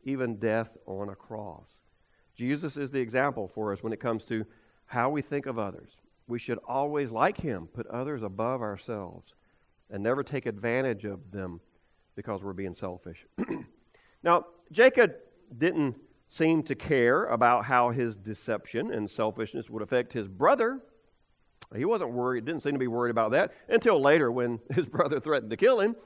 even 0.05 0.37
death 0.37 0.77
on 0.87 1.09
a 1.09 1.15
cross. 1.15 1.81
Jesus 2.37 2.77
is 2.77 2.91
the 2.91 3.01
example 3.01 3.49
for 3.55 3.73
us 3.73 3.83
when 3.83 3.93
it 3.93 4.01
comes 4.01 4.25
to 4.27 4.45
how 4.87 5.11
we 5.11 5.23
think 5.23 5.47
of 5.47 5.59
others. 5.59 5.91
We 6.27 6.39
should 6.39 6.59
always, 6.67 7.11
like 7.11 7.39
him, 7.39 7.67
put 7.67 7.87
others 7.89 8.23
above 8.23 8.63
ourselves 8.63 9.35
and 9.91 10.03
never 10.03 10.23
take 10.23 10.47
advantage 10.47 11.05
of 11.05 11.31
them 11.31 11.61
because 12.17 12.43
we're 12.43 12.53
being 12.53 12.75
selfish. 12.75 13.27
now, 14.23 14.47
Jacob 14.71 15.15
didn't 15.57 15.97
seem 16.29 16.63
to 16.63 16.75
care 16.75 17.25
about 17.27 17.65
how 17.65 17.91
his 17.91 18.17
deception 18.17 18.93
and 18.93 19.11
selfishness 19.11 19.69
would 19.69 19.83
affect 19.83 20.13
his 20.13 20.29
brother. 20.29 20.81
He 21.77 21.85
wasn't 21.85 22.13
worried, 22.13 22.45
didn't 22.47 22.63
seem 22.63 22.73
to 22.73 22.79
be 22.79 22.87
worried 22.87 23.11
about 23.11 23.33
that 23.33 23.53
until 23.69 24.01
later 24.01 24.33
when 24.33 24.61
his 24.75 24.87
brother 24.87 25.21
threatened 25.21 25.51
to 25.51 25.57
kill 25.57 25.81
him. 25.81 25.97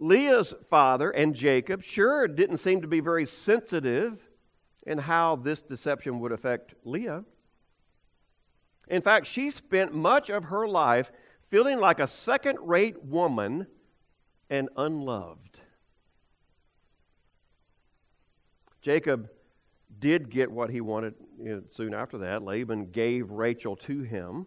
Leah's 0.00 0.54
father 0.70 1.10
and 1.10 1.34
Jacob 1.34 1.82
sure 1.82 2.28
didn't 2.28 2.58
seem 2.58 2.82
to 2.82 2.88
be 2.88 3.00
very 3.00 3.26
sensitive 3.26 4.27
and 4.88 4.98
how 4.98 5.36
this 5.36 5.60
deception 5.60 6.18
would 6.18 6.32
affect 6.32 6.74
Leah. 6.82 7.22
In 8.88 9.02
fact, 9.02 9.26
she 9.26 9.50
spent 9.50 9.94
much 9.94 10.30
of 10.30 10.44
her 10.44 10.66
life 10.66 11.12
feeling 11.50 11.78
like 11.78 12.00
a 12.00 12.06
second 12.06 12.58
rate 12.62 13.04
woman 13.04 13.66
and 14.48 14.70
unloved. 14.76 15.60
Jacob 18.80 19.28
did 19.98 20.30
get 20.30 20.50
what 20.50 20.70
he 20.70 20.80
wanted 20.80 21.14
you 21.38 21.56
know, 21.56 21.62
soon 21.68 21.92
after 21.92 22.18
that. 22.18 22.42
Laban 22.42 22.86
gave 22.86 23.30
Rachel 23.30 23.76
to 23.76 24.00
him 24.00 24.46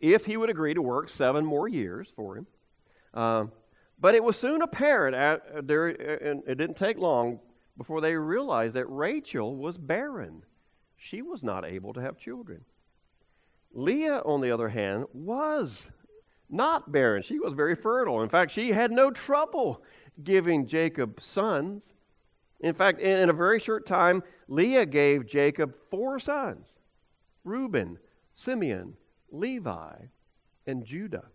if 0.00 0.24
he 0.24 0.38
would 0.38 0.48
agree 0.48 0.72
to 0.72 0.80
work 0.80 1.10
seven 1.10 1.44
more 1.44 1.68
years 1.68 2.10
for 2.16 2.38
him. 2.38 2.46
Uh, 3.12 3.44
but 4.00 4.14
it 4.14 4.24
was 4.24 4.38
soon 4.38 4.62
apparent, 4.62 5.14
at, 5.14 5.42
uh, 5.54 5.60
there, 5.62 5.88
and 5.88 6.42
it 6.46 6.54
didn't 6.54 6.76
take 6.76 6.96
long 6.96 7.40
before 7.76 8.00
they 8.00 8.14
realized 8.14 8.74
that 8.74 8.86
Rachel 8.86 9.56
was 9.56 9.76
barren. 9.76 10.44
She 10.96 11.22
was 11.22 11.42
not 11.42 11.64
able 11.64 11.92
to 11.92 12.00
have 12.00 12.16
children. 12.16 12.64
Leah, 13.72 14.22
on 14.24 14.40
the 14.40 14.50
other 14.50 14.68
hand, 14.68 15.06
was 15.12 15.90
not 16.48 16.92
barren. 16.92 17.22
She 17.22 17.38
was 17.38 17.54
very 17.54 17.74
fertile. 17.74 18.22
In 18.22 18.28
fact, 18.28 18.52
she 18.52 18.70
had 18.70 18.92
no 18.92 19.10
trouble 19.10 19.82
giving 20.22 20.66
Jacob 20.66 21.20
sons. 21.20 21.92
In 22.60 22.74
fact, 22.74 23.00
in, 23.00 23.28
a 23.28 23.32
very 23.32 23.58
short 23.58 23.86
time, 23.86 24.22
Leah 24.46 24.86
gave 24.86 25.26
Jacob 25.26 25.74
four 25.90 26.18
sons 26.18 26.78
Reuben, 27.42 27.98
Simeon, 28.32 28.94
Levi, 29.30 29.94
and 30.66 30.84
Judah. 30.84 31.26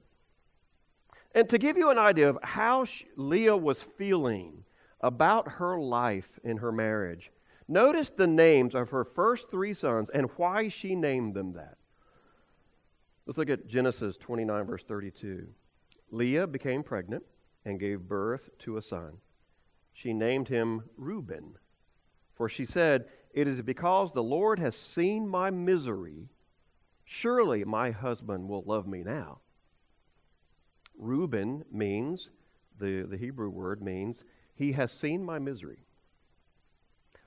And 1.35 1.47
to 1.49 1.57
give 1.57 1.77
you 1.77 1.91
an 1.91 1.99
idea 1.99 2.29
of 2.29 2.39
how 2.41 2.85
she, 2.85 3.05
Leah 3.15 3.57
was 3.57 3.83
feeling 3.83 4.63
about 5.01 5.47
her 5.53 5.79
life 5.79 6.39
in 6.43 6.57
her 6.57 6.71
marriage. 6.71 7.31
Notice 7.67 8.09
the 8.09 8.27
names 8.27 8.73
of 8.75 8.89
her 8.89 9.03
first 9.03 9.49
three 9.49 9.73
sons 9.73 10.09
and 10.09 10.29
why 10.37 10.67
she 10.67 10.95
named 10.95 11.35
them 11.35 11.53
that. 11.53 11.77
Let's 13.25 13.37
look 13.37 13.49
at 13.49 13.67
Genesis 13.67 14.17
29, 14.17 14.65
verse 14.65 14.83
32. 14.83 15.47
Leah 16.11 16.47
became 16.47 16.81
pregnant 16.81 17.23
and 17.63 17.79
gave 17.79 18.07
birth 18.07 18.49
to 18.59 18.77
a 18.77 18.81
son. 18.81 19.17
She 19.93 20.13
named 20.13 20.47
him 20.47 20.83
Reuben, 20.97 21.55
for 22.33 22.49
she 22.49 22.65
said, 22.65 23.05
It 23.31 23.47
is 23.47 23.61
because 23.61 24.13
the 24.13 24.23
Lord 24.23 24.57
has 24.57 24.75
seen 24.75 25.27
my 25.27 25.51
misery. 25.51 26.29
Surely 27.05 27.63
my 27.63 27.91
husband 27.91 28.49
will 28.49 28.63
love 28.63 28.87
me 28.87 29.03
now. 29.03 29.39
Reuben 30.97 31.65
means, 31.71 32.31
the, 32.79 33.03
the 33.03 33.17
Hebrew 33.17 33.49
word 33.49 33.81
means, 33.81 34.23
he 34.59 34.73
has 34.73 34.91
seen 34.91 35.23
my 35.23 35.39
misery. 35.39 35.85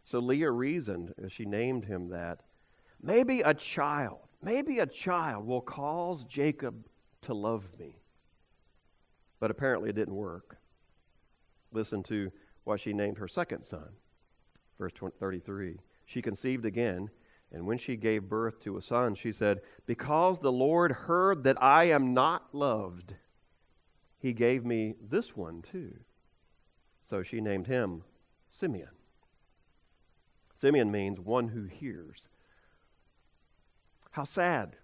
So 0.04 0.18
Leah 0.18 0.50
reasoned 0.50 1.14
as 1.24 1.32
she 1.32 1.46
named 1.46 1.86
him 1.86 2.10
that 2.10 2.40
maybe 3.02 3.40
a 3.40 3.54
child, 3.54 4.18
maybe 4.42 4.78
a 4.78 4.86
child 4.86 5.46
will 5.46 5.62
cause 5.62 6.24
Jacob 6.24 6.84
to 7.22 7.32
love 7.32 7.64
me. 7.78 7.96
But 9.40 9.50
apparently 9.50 9.88
it 9.88 9.96
didn't 9.96 10.14
work. 10.14 10.58
Listen 11.72 12.02
to 12.04 12.30
what 12.64 12.80
she 12.80 12.92
named 12.92 13.16
her 13.16 13.28
second 13.28 13.64
son. 13.64 13.88
Verse 14.78 14.92
33. 15.18 15.78
She 16.04 16.20
conceived 16.20 16.66
again, 16.66 17.08
and 17.50 17.66
when 17.66 17.78
she 17.78 17.96
gave 17.96 18.28
birth 18.28 18.60
to 18.60 18.76
a 18.76 18.82
son, 18.82 19.14
she 19.14 19.32
said, 19.32 19.62
Because 19.86 20.38
the 20.38 20.52
Lord 20.52 20.92
heard 20.92 21.44
that 21.44 21.62
I 21.62 21.84
am 21.84 22.12
not 22.12 22.54
loved, 22.54 23.14
he 24.18 24.34
gave 24.34 24.66
me 24.66 24.96
this 25.00 25.34
one 25.34 25.62
too. 25.62 25.94
So 27.02 27.22
she 27.22 27.40
named 27.40 27.66
him 27.66 28.04
Simeon. 28.50 28.88
Simeon 30.54 30.90
means 30.90 31.18
one 31.18 31.48
who 31.48 31.64
hears. 31.64 32.28
How 34.10 34.24
sad 34.24 34.76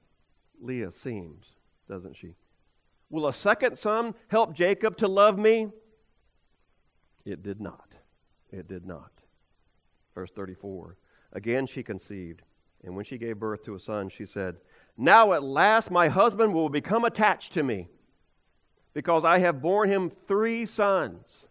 Leah 0.61 0.93
seems, 0.93 1.47
doesn't 1.89 2.17
she? 2.17 2.35
Will 3.11 3.27
a 3.27 3.33
second 3.33 3.77
son 3.77 4.15
help 4.29 4.55
Jacob 4.55 4.97
to 4.99 5.09
love 5.09 5.39
me? 5.39 5.69
It 7.25 7.43
did 7.43 7.61
not. 7.61 7.95
It 8.51 8.69
did 8.69 8.87
not. 8.87 9.13
Verse 10.15 10.31
34. 10.35 10.97
Again 11.33 11.67
she 11.67 11.83
conceived, 11.83 12.43
and 12.83 12.97
when 12.97 13.05
she 13.05 13.19
gave 13.19 13.39
birth 13.39 13.63
to 13.65 13.75
a 13.75 13.81
son, 13.81 14.09
she 14.09 14.25
said, 14.25 14.57
Now 14.97 15.33
at 15.33 15.43
last 15.43 15.91
my 15.91 16.09
husband 16.09 16.55
will 16.55 16.71
become 16.71 17.05
attached 17.05 17.53
to 17.53 17.63
me, 17.63 17.89
because 18.95 19.25
I 19.25 19.39
have 19.39 19.61
borne 19.61 19.91
him 19.91 20.11
three 20.27 20.65
sons. 20.65 21.48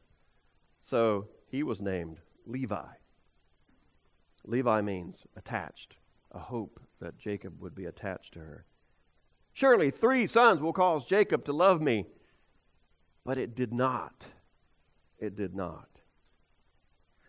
So 0.88 1.28
he 1.50 1.64
was 1.64 1.82
named 1.82 2.20
Levi. 2.46 2.88
Levi 4.46 4.82
means 4.82 5.18
attached, 5.36 5.98
a 6.32 6.40
hope 6.40 6.80
that 7.02 7.20
Jacob 7.20 7.62
would 7.62 7.76
be 7.76 7.86
attached 7.86 8.34
to 8.34 8.40
her. 8.40 8.66
Surely 9.52 9.92
three 9.92 10.26
sons 10.26 10.62
will 10.62 10.72
cause 10.72 11.04
Jacob 11.04 11.44
to 11.46 11.52
love 11.52 11.82
me. 11.82 12.06
But 13.26 13.38
it 13.38 13.54
did 13.54 13.74
not. 13.74 14.28
It 15.20 15.36
did 15.36 15.54
not. 15.54 15.90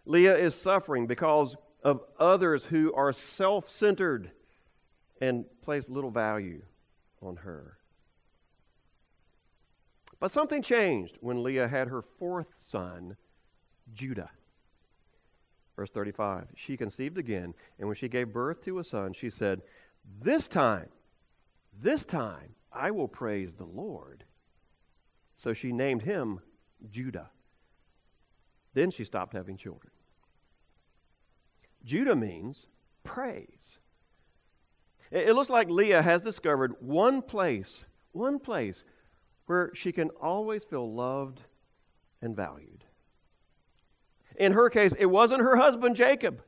Leah 0.05 0.37
is 0.37 0.55
suffering 0.55 1.09
because 1.09 1.57
of 1.83 2.03
others 2.19 2.67
who 2.67 2.93
are 2.95 3.13
self 3.13 3.69
centered 3.69 4.31
and 5.21 5.47
place 5.63 5.89
little 5.89 6.13
value 6.13 6.63
on 7.21 7.37
her. 7.37 7.79
But 10.21 10.31
something 10.31 10.63
changed 10.63 11.19
when 11.21 11.43
Leah 11.43 11.67
had 11.67 11.89
her 11.89 12.03
fourth 12.03 12.55
son, 12.57 13.17
Judah. 13.95 14.31
Verse 15.77 15.91
35 15.91 16.49
She 16.57 16.77
conceived 16.77 17.19
again, 17.19 17.55
and 17.79 17.89
when 17.89 17.97
she 17.97 18.09
gave 18.09 18.33
birth 18.33 18.65
to 18.65 18.79
a 18.79 18.85
son, 18.85 19.13
she 19.13 19.31
said, 19.31 19.63
This 20.21 20.49
time 20.49 20.89
this 21.81 22.05
time 22.05 22.55
I 22.73 22.91
will 22.91 23.09
praise 23.09 23.55
the 23.55 23.65
Lord. 23.65 24.25
So 25.37 25.55
she 25.55 25.73
named 25.73 26.03
him 26.03 26.41
Judah. 26.91 27.31
Then 28.75 28.91
she 28.91 29.05
stopped 29.05 29.35
having 29.35 29.57
children. 29.57 29.93
Judah 31.85 32.17
means 32.17 32.67
praise. 33.05 33.79
It 35.11 35.35
looks 35.35 35.49
like 35.49 35.71
Leah 35.71 36.03
has 36.03 36.21
discovered 36.21 36.75
one 36.81 37.23
place, 37.23 37.85
one 38.13 38.39
place 38.39 38.85
where 39.47 39.71
she 39.75 39.93
can 39.93 40.11
always 40.11 40.65
feel 40.65 40.93
loved 40.93 41.43
and 42.21 42.37
valued. 42.37 42.85
In 44.39 44.53
her 44.53 44.71
case, 44.71 44.95
it 44.99 45.07
wasn't 45.07 45.43
her 45.43 45.57
husband 45.57 45.97
Jacob. 45.97 46.43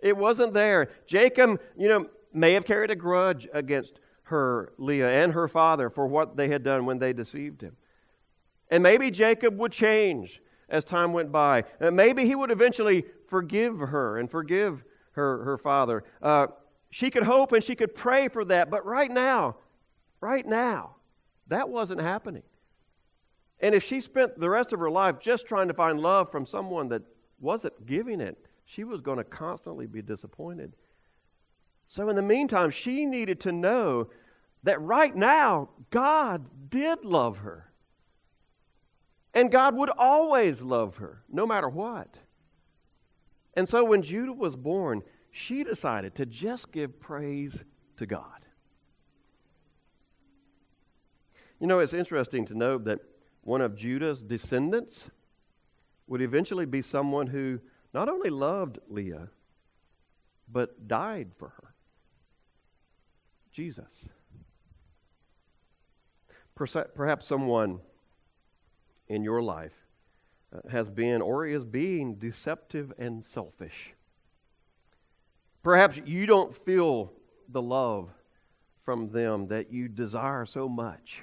It 0.00 0.16
wasn't 0.16 0.52
there. 0.52 0.90
Jacob, 1.06 1.60
you 1.76 1.88
know, 1.88 2.06
may 2.32 2.52
have 2.52 2.64
carried 2.64 2.90
a 2.90 2.96
grudge 2.96 3.48
against 3.54 3.98
her, 4.24 4.72
Leah, 4.76 5.08
and 5.08 5.32
her 5.32 5.48
father 5.48 5.88
for 5.88 6.06
what 6.06 6.36
they 6.36 6.48
had 6.48 6.62
done 6.62 6.84
when 6.84 6.98
they 6.98 7.12
deceived 7.12 7.62
him. 7.62 7.76
And 8.70 8.82
maybe 8.82 9.10
Jacob 9.10 9.56
would 9.58 9.72
change 9.72 10.42
as 10.68 10.84
time 10.84 11.12
went 11.12 11.30
by. 11.30 11.64
And 11.80 11.96
maybe 11.96 12.24
he 12.24 12.34
would 12.34 12.50
eventually 12.50 13.04
forgive 13.28 13.78
her 13.78 14.18
and 14.18 14.30
forgive 14.30 14.82
her, 15.12 15.44
her 15.44 15.56
father. 15.56 16.04
Uh, 16.20 16.48
she 16.90 17.10
could 17.10 17.22
hope 17.22 17.52
and 17.52 17.62
she 17.62 17.76
could 17.76 17.94
pray 17.94 18.28
for 18.28 18.44
that, 18.46 18.70
but 18.70 18.84
right 18.84 19.10
now, 19.10 19.56
right 20.20 20.46
now, 20.46 20.96
that 21.46 21.68
wasn't 21.68 22.00
happening. 22.00 22.42
And 23.60 23.74
if 23.74 23.82
she 23.82 24.00
spent 24.00 24.38
the 24.38 24.50
rest 24.50 24.72
of 24.72 24.80
her 24.80 24.90
life 24.90 25.18
just 25.20 25.46
trying 25.46 25.68
to 25.68 25.74
find 25.74 25.98
love 26.00 26.30
from 26.30 26.44
someone 26.44 26.88
that 26.88 27.02
wasn't 27.40 27.86
giving 27.86 28.20
it, 28.20 28.36
she 28.64 28.84
was 28.84 29.00
going 29.00 29.18
to 29.18 29.24
constantly 29.24 29.86
be 29.86 30.02
disappointed. 30.02 30.74
So, 31.86 32.08
in 32.08 32.16
the 32.16 32.22
meantime, 32.22 32.70
she 32.70 33.06
needed 33.06 33.40
to 33.40 33.52
know 33.52 34.08
that 34.64 34.80
right 34.80 35.14
now, 35.14 35.70
God 35.90 36.46
did 36.68 37.04
love 37.04 37.38
her. 37.38 37.70
And 39.32 39.52
God 39.52 39.76
would 39.76 39.90
always 39.90 40.62
love 40.62 40.96
her, 40.96 41.22
no 41.30 41.46
matter 41.46 41.68
what. 41.68 42.18
And 43.54 43.68
so, 43.68 43.84
when 43.84 44.02
Judah 44.02 44.32
was 44.32 44.56
born, 44.56 45.02
she 45.30 45.62
decided 45.62 46.14
to 46.16 46.26
just 46.26 46.72
give 46.72 46.98
praise 46.98 47.62
to 47.98 48.06
God. 48.06 48.24
You 51.60 51.66
know, 51.66 51.78
it's 51.78 51.94
interesting 51.94 52.44
to 52.46 52.54
note 52.54 52.84
that 52.84 52.98
one 53.46 53.60
of 53.60 53.76
Judah's 53.76 54.24
descendants 54.24 55.08
would 56.08 56.20
eventually 56.20 56.66
be 56.66 56.82
someone 56.82 57.28
who 57.28 57.60
not 57.94 58.08
only 58.08 58.28
loved 58.28 58.78
Leah, 58.88 59.28
but 60.50 60.88
died 60.88 61.30
for 61.38 61.50
her. 61.50 61.74
Jesus. 63.52 64.08
Perhaps 66.56 67.28
someone 67.28 67.78
in 69.06 69.22
your 69.22 69.40
life 69.40 69.86
uh, 70.52 70.68
has 70.68 70.90
been 70.90 71.22
or 71.22 71.46
is 71.46 71.64
being 71.64 72.16
deceptive 72.16 72.92
and 72.98 73.24
selfish. 73.24 73.94
Perhaps 75.62 76.00
you 76.04 76.26
don't 76.26 76.56
feel 76.64 77.12
the 77.48 77.62
love 77.62 78.10
from 78.84 79.10
them 79.10 79.46
that 79.46 79.72
you 79.72 79.86
desire 79.86 80.44
so 80.46 80.68
much. 80.68 81.22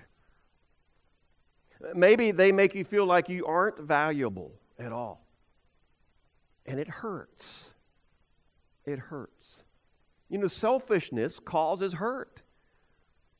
Maybe 1.94 2.32
they 2.32 2.52
make 2.52 2.76
you 2.76 2.84
feel 2.84 3.06
like 3.06 3.30
you 3.30 3.46
aren't 3.46 3.80
valuable 3.80 4.54
at 4.80 4.92
all. 4.92 5.28
And 6.66 6.80
it 6.80 6.88
hurts. 6.88 7.70
It 8.86 9.00
hurts. 9.00 9.64
You 10.30 10.38
know, 10.38 10.48
selfishness 10.48 11.40
causes 11.44 11.94
hurt. 11.94 12.42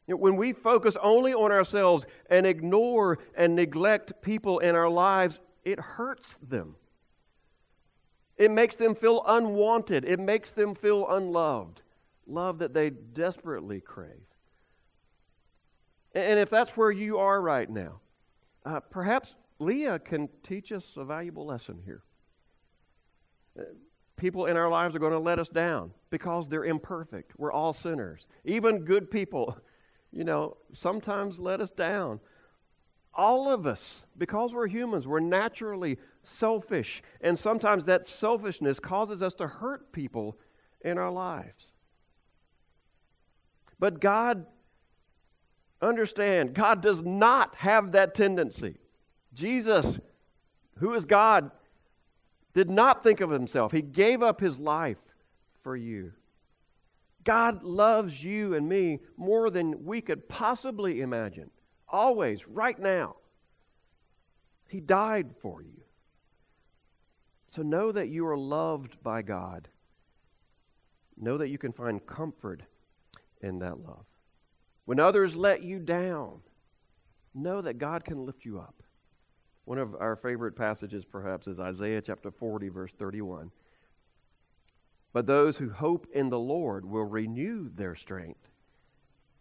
You 0.08 0.16
know, 0.16 0.18
when 0.18 0.36
we 0.36 0.52
focus 0.52 0.98
only 1.02 1.34
on 1.34 1.52
ourselves 1.52 2.06
and 2.30 2.46
ignore 2.46 3.20
and 3.36 3.56
neglect 3.56 4.22
people 4.22 4.60
in 4.60 4.76
our 4.76 4.90
lives, 4.90 5.40
it 5.64 5.80
hurts 5.80 6.38
them. 6.42 6.76
It 8.36 8.52
makes 8.52 8.76
them 8.76 8.96
feel 8.96 9.24
unwanted. 9.26 10.04
It 10.04 10.20
makes 10.20 10.52
them 10.52 10.76
feel 10.76 11.08
unloved. 11.10 11.82
Love 12.28 12.60
that 12.60 12.74
they 12.74 12.90
desperately 12.90 13.80
crave. 13.80 14.28
And 16.14 16.40
if 16.40 16.50
that's 16.50 16.72
where 16.72 16.92
you 16.92 17.18
are 17.18 17.42
right 17.42 17.70
now, 17.70 18.00
uh, 18.66 18.80
perhaps 18.80 19.36
Leah 19.60 20.00
can 20.00 20.30
teach 20.44 20.72
us 20.72 20.86
a 20.98 21.06
valuable 21.06 21.46
lesson 21.46 21.82
here 21.86 22.04
people 24.18 24.46
in 24.46 24.58
our 24.58 24.70
lives 24.70 24.96
are 24.96 25.00
going 25.00 25.12
to 25.12 25.20
let 25.20 25.40
us 25.40 25.50
down 25.50 25.92
because 26.10 26.48
they're 26.48 26.66
imperfect. 26.66 27.34
We're 27.38 27.52
all 27.52 27.74
sinners. 27.74 28.28
Even 28.46 28.86
good 28.86 29.12
people, 29.12 29.58
you 30.12 30.24
know, 30.24 30.58
sometimes 30.72 31.40
let 31.40 31.62
us 31.62 31.72
down. 31.72 32.20
All 33.14 33.52
of 33.52 33.68
us, 33.68 34.08
because 34.18 34.54
we're 34.54 34.68
humans, 34.68 35.06
we're 35.06 35.20
naturally 35.20 36.00
selfish. 36.24 37.04
And 37.22 37.38
sometimes 37.38 37.86
that 37.86 38.08
selfishness 38.08 38.80
causes 38.80 39.22
us 39.22 39.36
to 39.36 39.48
hurt 39.48 39.92
people 39.92 40.38
in 40.82 40.98
our 40.98 41.12
lives. 41.12 41.68
But 43.80 44.00
God, 44.00 44.46
understand, 45.84 46.54
God 46.54 46.82
does 46.82 47.02
not 47.02 47.56
have 47.56 47.92
that 47.92 48.16
tendency. 48.16 48.78
Jesus, 49.34 50.00
who 50.80 50.94
is 50.94 51.06
God, 51.06 51.52
did 52.54 52.70
not 52.70 53.04
think 53.04 53.22
of 53.22 53.30
himself. 53.30 53.72
He 53.72 53.82
gave 53.82 54.22
up 54.22 54.40
his 54.40 54.60
life 54.60 54.98
for 55.64 55.76
you. 55.76 56.14
God 57.24 57.64
loves 57.64 58.24
you 58.24 58.54
and 58.54 58.68
me 58.68 59.00
more 59.18 59.50
than 59.50 59.86
we 59.86 60.02
could 60.02 60.28
possibly 60.28 61.02
imagine. 61.02 61.50
Always, 61.88 62.48
right 62.48 62.78
now. 62.78 63.16
He 64.68 64.80
died 64.80 65.36
for 65.42 65.62
you. 65.62 65.84
So 67.48 67.62
know 67.62 67.92
that 67.92 68.10
you 68.10 68.26
are 68.28 68.38
loved 68.38 69.02
by 69.04 69.22
God. 69.22 69.68
Know 71.16 71.38
that 71.38 71.50
you 71.50 71.58
can 71.58 71.72
find 71.72 72.06
comfort 72.06 72.64
in 73.42 73.60
that 73.60 73.80
love. 73.80 74.06
When 74.86 75.00
others 75.00 75.36
let 75.36 75.64
you 75.64 75.80
down, 75.80 76.42
know 77.34 77.62
that 77.62 77.78
God 77.78 78.04
can 78.04 78.26
lift 78.26 78.46
you 78.46 78.60
up. 78.60 78.84
One 79.66 79.78
of 79.78 79.96
our 79.96 80.16
favorite 80.16 80.56
passages, 80.56 81.06
perhaps, 81.06 81.48
is 81.48 81.60
Isaiah 81.60 82.02
chapter 82.02 82.32
40, 82.32 82.70
verse 82.70 82.92
31. 83.00 83.52
But 85.14 85.26
those 85.26 85.58
who 85.58 85.70
hope 85.70 86.08
in 86.14 86.30
the 86.30 86.40
Lord 86.40 86.86
will 86.86 87.06
renew 87.06 87.70
their 87.74 87.96
strength. 87.96 88.50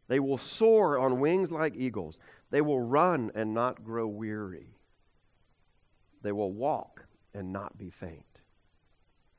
They 0.07 0.21
will 0.21 0.39
soar 0.39 0.99
on 0.99 1.21
wings 1.21 1.51
like 1.51 1.75
eagles. 1.75 2.19
They 2.51 2.61
will 2.61 2.81
run 2.81 3.33
and 3.35 3.55
not 3.55 3.83
grow 3.83 4.07
weary. 4.07 4.77
They 6.23 6.33
will 6.33 6.53
walk 6.53 7.07
and 7.35 7.53
not 7.53 7.79
be 7.79 7.91
faint. 7.91 8.25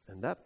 And 0.08 0.24
that, 0.24 0.40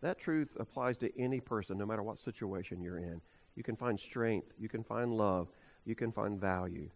that 0.00 0.18
truth 0.18 0.48
applies 0.58 0.98
to 0.98 1.20
any 1.20 1.40
person, 1.40 1.78
no 1.78 1.86
matter 1.86 2.02
what 2.02 2.18
situation 2.18 2.82
you're 2.82 2.98
in. 2.98 3.20
You 3.56 3.62
can 3.62 3.76
find 3.76 3.98
strength, 3.98 4.52
you 4.58 4.68
can 4.68 4.82
find 4.82 5.12
love, 5.12 5.48
you 5.84 5.94
can 5.94 6.12
find 6.12 6.40
value 6.40 6.90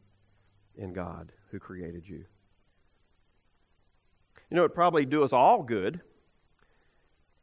in 0.77 0.93
God 0.93 1.33
who 1.51 1.59
created 1.59 2.09
you. 2.09 2.25
You 4.51 4.57
know, 4.57 4.63
it'd 4.63 4.75
probably 4.75 5.05
do 5.05 5.25
us 5.25 5.33
all 5.33 5.63
good 5.63 6.01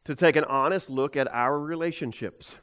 to 0.06 0.15
take 0.15 0.36
an 0.36 0.43
honest 0.43 0.89
look 0.89 1.15
at 1.15 1.28
our 1.34 1.60
relationships 1.60 2.56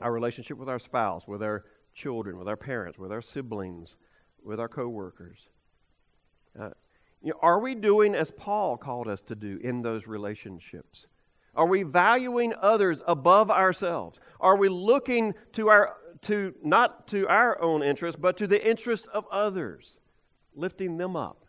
our 0.00 0.12
relationship 0.12 0.58
with 0.58 0.68
our 0.68 0.78
spouse, 0.78 1.26
with 1.26 1.42
our 1.42 1.64
children, 1.94 2.38
with 2.38 2.48
our 2.48 2.56
parents, 2.56 2.98
with 2.98 3.12
our 3.12 3.22
siblings, 3.22 3.96
with 4.42 4.60
our 4.60 4.68
coworkers. 4.68 5.48
Uh, 6.58 6.70
you 7.22 7.30
know, 7.30 7.38
are 7.42 7.58
we 7.58 7.74
doing 7.74 8.14
as 8.14 8.30
Paul 8.30 8.76
called 8.76 9.08
us 9.08 9.20
to 9.22 9.34
do 9.34 9.58
in 9.62 9.82
those 9.82 10.06
relationships? 10.06 11.06
Are 11.58 11.66
we 11.66 11.82
valuing 11.82 12.54
others 12.62 13.02
above 13.06 13.50
ourselves? 13.50 14.18
Are 14.40 14.56
we 14.56 14.70
looking 14.70 15.34
to 15.52 15.68
our 15.68 15.96
to 16.22 16.54
not 16.64 17.08
to 17.08 17.28
our 17.28 17.60
own 17.60 17.82
interest, 17.82 18.20
but 18.20 18.38
to 18.38 18.46
the 18.46 18.66
interest 18.66 19.06
of 19.12 19.26
others, 19.30 19.98
lifting 20.54 20.96
them 20.96 21.14
up? 21.14 21.44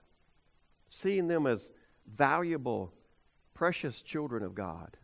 seeing 0.90 1.28
them 1.28 1.48
as 1.48 1.70
valuable, 2.12 2.92
precious 3.54 4.02
children 4.02 4.44
of 4.44 4.56
God. 4.56 4.98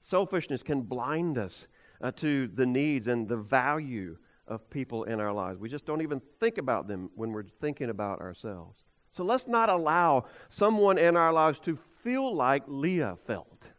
Selfishness 0.00 0.62
can 0.62 0.82
blind 0.82 1.38
us 1.38 1.66
uh, 2.00 2.10
to 2.12 2.46
the 2.48 2.66
needs 2.66 3.06
and 3.06 3.26
the 3.26 3.36
value 3.36 4.18
of 4.46 4.68
people 4.68 5.04
in 5.04 5.20
our 5.20 5.32
lives. 5.32 5.58
We 5.58 5.70
just 5.70 5.86
don't 5.86 6.02
even 6.02 6.20
think 6.38 6.58
about 6.58 6.86
them 6.86 7.10
when 7.14 7.32
we're 7.32 7.44
thinking 7.60 7.88
about 7.88 8.20
ourselves. 8.20 8.84
So 9.10 9.24
let's 9.24 9.48
not 9.48 9.70
allow 9.70 10.26
someone 10.50 10.98
in 10.98 11.16
our 11.16 11.32
lives 11.32 11.58
to 11.60 11.78
feel 12.04 12.36
like 12.36 12.62
Leah 12.66 13.16
felt. 13.26 13.70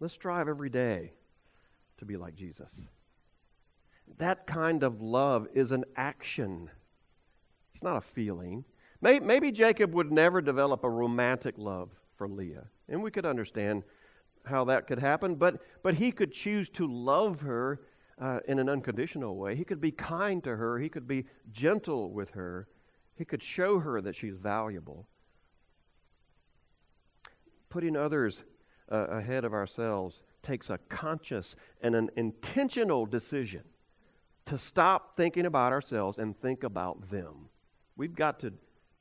Let's 0.00 0.12
strive 0.12 0.48
every 0.48 0.68
day 0.68 1.12
to 1.98 2.04
be 2.04 2.16
like 2.16 2.34
Jesus. 2.34 2.68
That 4.18 4.46
kind 4.46 4.82
of 4.82 5.00
love 5.00 5.46
is 5.54 5.72
an 5.72 5.84
action, 5.96 6.68
it's 7.72 7.82
not 7.82 7.96
a 7.96 8.00
feeling. 8.00 8.64
Maybe 9.00 9.52
Jacob 9.52 9.94
would 9.94 10.10
never 10.10 10.40
develop 10.40 10.82
a 10.82 10.90
romantic 10.90 11.54
love 11.58 11.90
for 12.16 12.26
Leah, 12.26 12.64
and 12.88 13.02
we 13.02 13.10
could 13.10 13.26
understand 13.26 13.84
how 14.44 14.64
that 14.64 14.86
could 14.86 14.98
happen, 14.98 15.34
but, 15.34 15.60
but 15.82 15.94
he 15.94 16.10
could 16.10 16.32
choose 16.32 16.68
to 16.70 16.86
love 16.86 17.40
her 17.40 17.80
uh, 18.20 18.40
in 18.48 18.58
an 18.58 18.68
unconditional 18.68 19.36
way. 19.36 19.54
He 19.54 19.64
could 19.64 19.80
be 19.80 19.90
kind 19.92 20.42
to 20.44 20.56
her, 20.56 20.78
he 20.78 20.88
could 20.88 21.06
be 21.06 21.26
gentle 21.52 22.10
with 22.10 22.30
her, 22.30 22.66
he 23.14 23.24
could 23.24 23.42
show 23.42 23.78
her 23.78 24.00
that 24.00 24.16
she's 24.16 24.36
valuable. 24.36 25.06
Putting 27.68 27.96
others 27.96 28.44
uh, 28.90 29.06
ahead 29.08 29.44
of 29.44 29.52
ourselves 29.52 30.22
takes 30.42 30.70
a 30.70 30.78
conscious 30.88 31.56
and 31.80 31.94
an 31.94 32.10
intentional 32.16 33.06
decision 33.06 33.62
to 34.46 34.56
stop 34.56 35.16
thinking 35.16 35.46
about 35.46 35.72
ourselves 35.72 36.18
and 36.18 36.38
think 36.40 36.62
about 36.62 37.10
them. 37.10 37.48
We've 37.96 38.14
got 38.14 38.40
to 38.40 38.52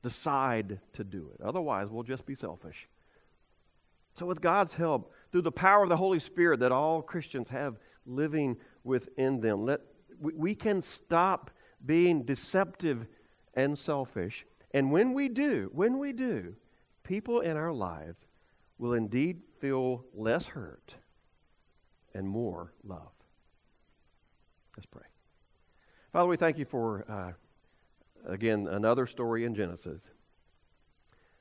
decide 0.01 0.79
to 0.93 1.03
do 1.03 1.31
it. 1.33 1.41
Otherwise, 1.43 1.89
we'll 1.89 2.03
just 2.03 2.25
be 2.25 2.35
selfish. 2.35 2.87
So, 4.17 4.25
with 4.25 4.41
God's 4.41 4.73
help, 4.73 5.11
through 5.31 5.41
the 5.43 5.51
power 5.51 5.83
of 5.83 5.89
the 5.89 5.97
Holy 5.97 6.19
Spirit 6.19 6.61
that 6.61 6.71
all 6.71 7.01
Christians 7.01 7.49
have 7.49 7.77
living 8.05 8.57
within 8.83 9.41
them, 9.41 9.65
let, 9.65 9.81
we, 10.19 10.33
we 10.33 10.55
can 10.55 10.81
stop 10.81 11.51
being 11.85 12.23
deceptive 12.23 13.07
and 13.53 13.77
selfish. 13.77 14.45
And 14.71 14.91
when 14.91 15.13
we 15.13 15.27
do, 15.27 15.69
when 15.73 15.99
we 15.99 16.13
do, 16.13 16.55
people 17.03 17.41
in 17.41 17.57
our 17.57 17.73
lives 17.73 18.25
will 18.77 18.93
indeed 18.93 19.41
feel 19.59 20.05
less 20.13 20.45
hurt 20.45 20.95
and 22.13 22.27
more 22.27 22.73
love. 22.83 23.11
Let's 24.75 24.85
pray. 24.85 25.03
Father, 26.11 26.27
we 26.27 26.37
thank 26.37 26.57
you 26.57 26.65
for, 26.65 27.05
uh, 27.09 27.31
again, 28.31 28.67
another 28.67 29.05
story 29.05 29.45
in 29.45 29.55
Genesis. 29.55 30.01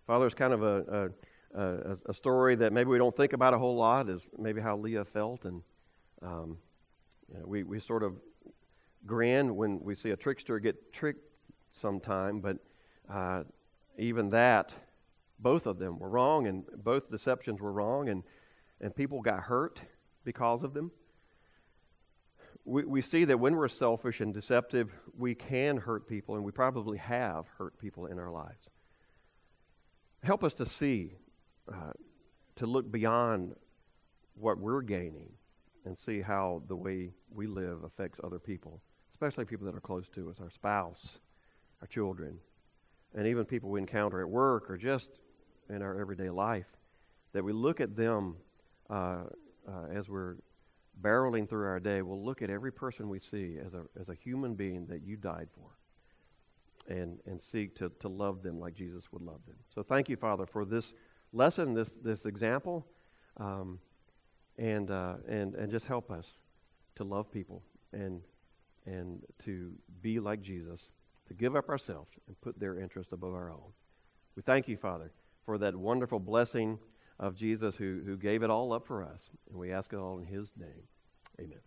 Father, 0.06 0.26
it's 0.26 0.34
kind 0.34 0.52
of 0.52 0.62
a, 0.62 1.10
a, 1.54 1.96
a, 2.06 2.14
story 2.14 2.56
that 2.56 2.72
maybe 2.72 2.90
we 2.90 2.98
don't 2.98 3.16
think 3.16 3.32
about 3.32 3.54
a 3.54 3.58
whole 3.58 3.76
lot, 3.76 4.08
is 4.08 4.26
maybe 4.36 4.60
how 4.60 4.76
Leah 4.76 5.04
felt. 5.04 5.44
And 5.44 5.62
um, 6.22 6.58
you 7.32 7.38
know, 7.38 7.46
we, 7.46 7.62
we 7.62 7.80
sort 7.80 8.02
of 8.02 8.14
grin 9.06 9.56
when 9.56 9.80
we 9.80 9.94
see 9.94 10.10
a 10.10 10.16
trickster 10.16 10.58
get 10.58 10.92
tricked 10.92 11.24
sometime, 11.72 12.40
but 12.40 12.58
uh, 13.12 13.44
even 13.98 14.30
that 14.30 14.72
both 15.44 15.66
of 15.66 15.78
them 15.78 15.98
were 15.98 16.08
wrong, 16.08 16.46
and 16.46 16.64
both 16.82 17.10
deceptions 17.10 17.60
were 17.60 17.70
wrong, 17.70 18.08
and, 18.08 18.24
and 18.80 18.96
people 18.96 19.20
got 19.20 19.40
hurt 19.40 19.78
because 20.24 20.64
of 20.64 20.72
them. 20.72 20.90
We, 22.64 22.84
we 22.84 23.02
see 23.02 23.26
that 23.26 23.38
when 23.38 23.54
we're 23.54 23.68
selfish 23.68 24.20
and 24.20 24.32
deceptive, 24.32 24.90
we 25.16 25.34
can 25.34 25.76
hurt 25.76 26.08
people, 26.08 26.34
and 26.34 26.44
we 26.44 26.50
probably 26.50 26.96
have 26.96 27.44
hurt 27.58 27.78
people 27.78 28.06
in 28.06 28.18
our 28.18 28.30
lives. 28.30 28.70
Help 30.22 30.42
us 30.42 30.54
to 30.54 30.64
see, 30.64 31.12
uh, 31.70 31.92
to 32.56 32.66
look 32.66 32.90
beyond 32.90 33.54
what 34.36 34.58
we're 34.58 34.80
gaining 34.80 35.28
and 35.84 35.96
see 35.96 36.22
how 36.22 36.62
the 36.68 36.76
way 36.76 37.10
we 37.30 37.46
live 37.46 37.84
affects 37.84 38.18
other 38.24 38.38
people, 38.38 38.80
especially 39.10 39.44
people 39.44 39.66
that 39.66 39.76
are 39.76 39.80
close 39.80 40.08
to 40.08 40.30
us, 40.30 40.40
our 40.40 40.50
spouse, 40.50 41.18
our 41.82 41.86
children, 41.86 42.38
and 43.14 43.26
even 43.26 43.44
people 43.44 43.68
we 43.68 43.78
encounter 43.78 44.22
at 44.22 44.28
work 44.28 44.70
or 44.70 44.78
just 44.78 45.10
in 45.68 45.82
our 45.82 46.00
everyday 46.00 46.30
life, 46.30 46.66
that 47.32 47.44
we 47.44 47.52
look 47.52 47.80
at 47.80 47.96
them 47.96 48.36
uh, 48.90 49.24
uh, 49.68 49.86
as 49.92 50.08
we're 50.08 50.36
barreling 51.00 51.48
through 51.48 51.66
our 51.66 51.80
day. 51.80 52.02
We'll 52.02 52.24
look 52.24 52.42
at 52.42 52.50
every 52.50 52.72
person 52.72 53.08
we 53.08 53.18
see 53.18 53.58
as 53.64 53.74
a, 53.74 53.82
as 54.00 54.08
a 54.08 54.14
human 54.14 54.54
being 54.54 54.86
that 54.86 55.02
you 55.02 55.16
died 55.16 55.48
for 55.54 55.70
and, 56.88 57.18
and 57.26 57.40
seek 57.40 57.74
to, 57.76 57.90
to 58.00 58.08
love 58.08 58.42
them 58.42 58.60
like 58.60 58.74
Jesus 58.74 59.04
would 59.12 59.22
love 59.22 59.40
them. 59.46 59.56
So 59.74 59.82
thank 59.82 60.08
you, 60.08 60.16
Father, 60.16 60.46
for 60.46 60.64
this 60.64 60.92
lesson, 61.32 61.74
this, 61.74 61.90
this 62.02 62.26
example, 62.26 62.86
um, 63.38 63.80
and, 64.58 64.90
uh, 64.90 65.14
and, 65.28 65.54
and 65.54 65.70
just 65.70 65.86
help 65.86 66.10
us 66.10 66.28
to 66.96 67.04
love 67.04 67.30
people 67.32 67.62
and, 67.92 68.20
and 68.86 69.22
to 69.44 69.72
be 70.02 70.20
like 70.20 70.42
Jesus, 70.42 70.90
to 71.26 71.34
give 71.34 71.56
up 71.56 71.68
ourselves 71.68 72.10
and 72.28 72.40
put 72.40 72.60
their 72.60 72.78
interest 72.78 73.12
above 73.12 73.34
our 73.34 73.50
own. 73.50 73.72
We 74.36 74.42
thank 74.42 74.68
you, 74.68 74.76
Father 74.76 75.10
for 75.44 75.58
that 75.58 75.76
wonderful 75.76 76.18
blessing 76.18 76.78
of 77.18 77.36
Jesus 77.36 77.76
who, 77.76 78.00
who 78.04 78.16
gave 78.16 78.42
it 78.42 78.50
all 78.50 78.72
up 78.72 78.86
for 78.86 79.02
us. 79.02 79.30
And 79.50 79.58
we 79.58 79.72
ask 79.72 79.92
it 79.92 79.96
all 79.96 80.18
in 80.18 80.24
his 80.24 80.50
name. 80.56 80.82
Amen. 81.40 81.60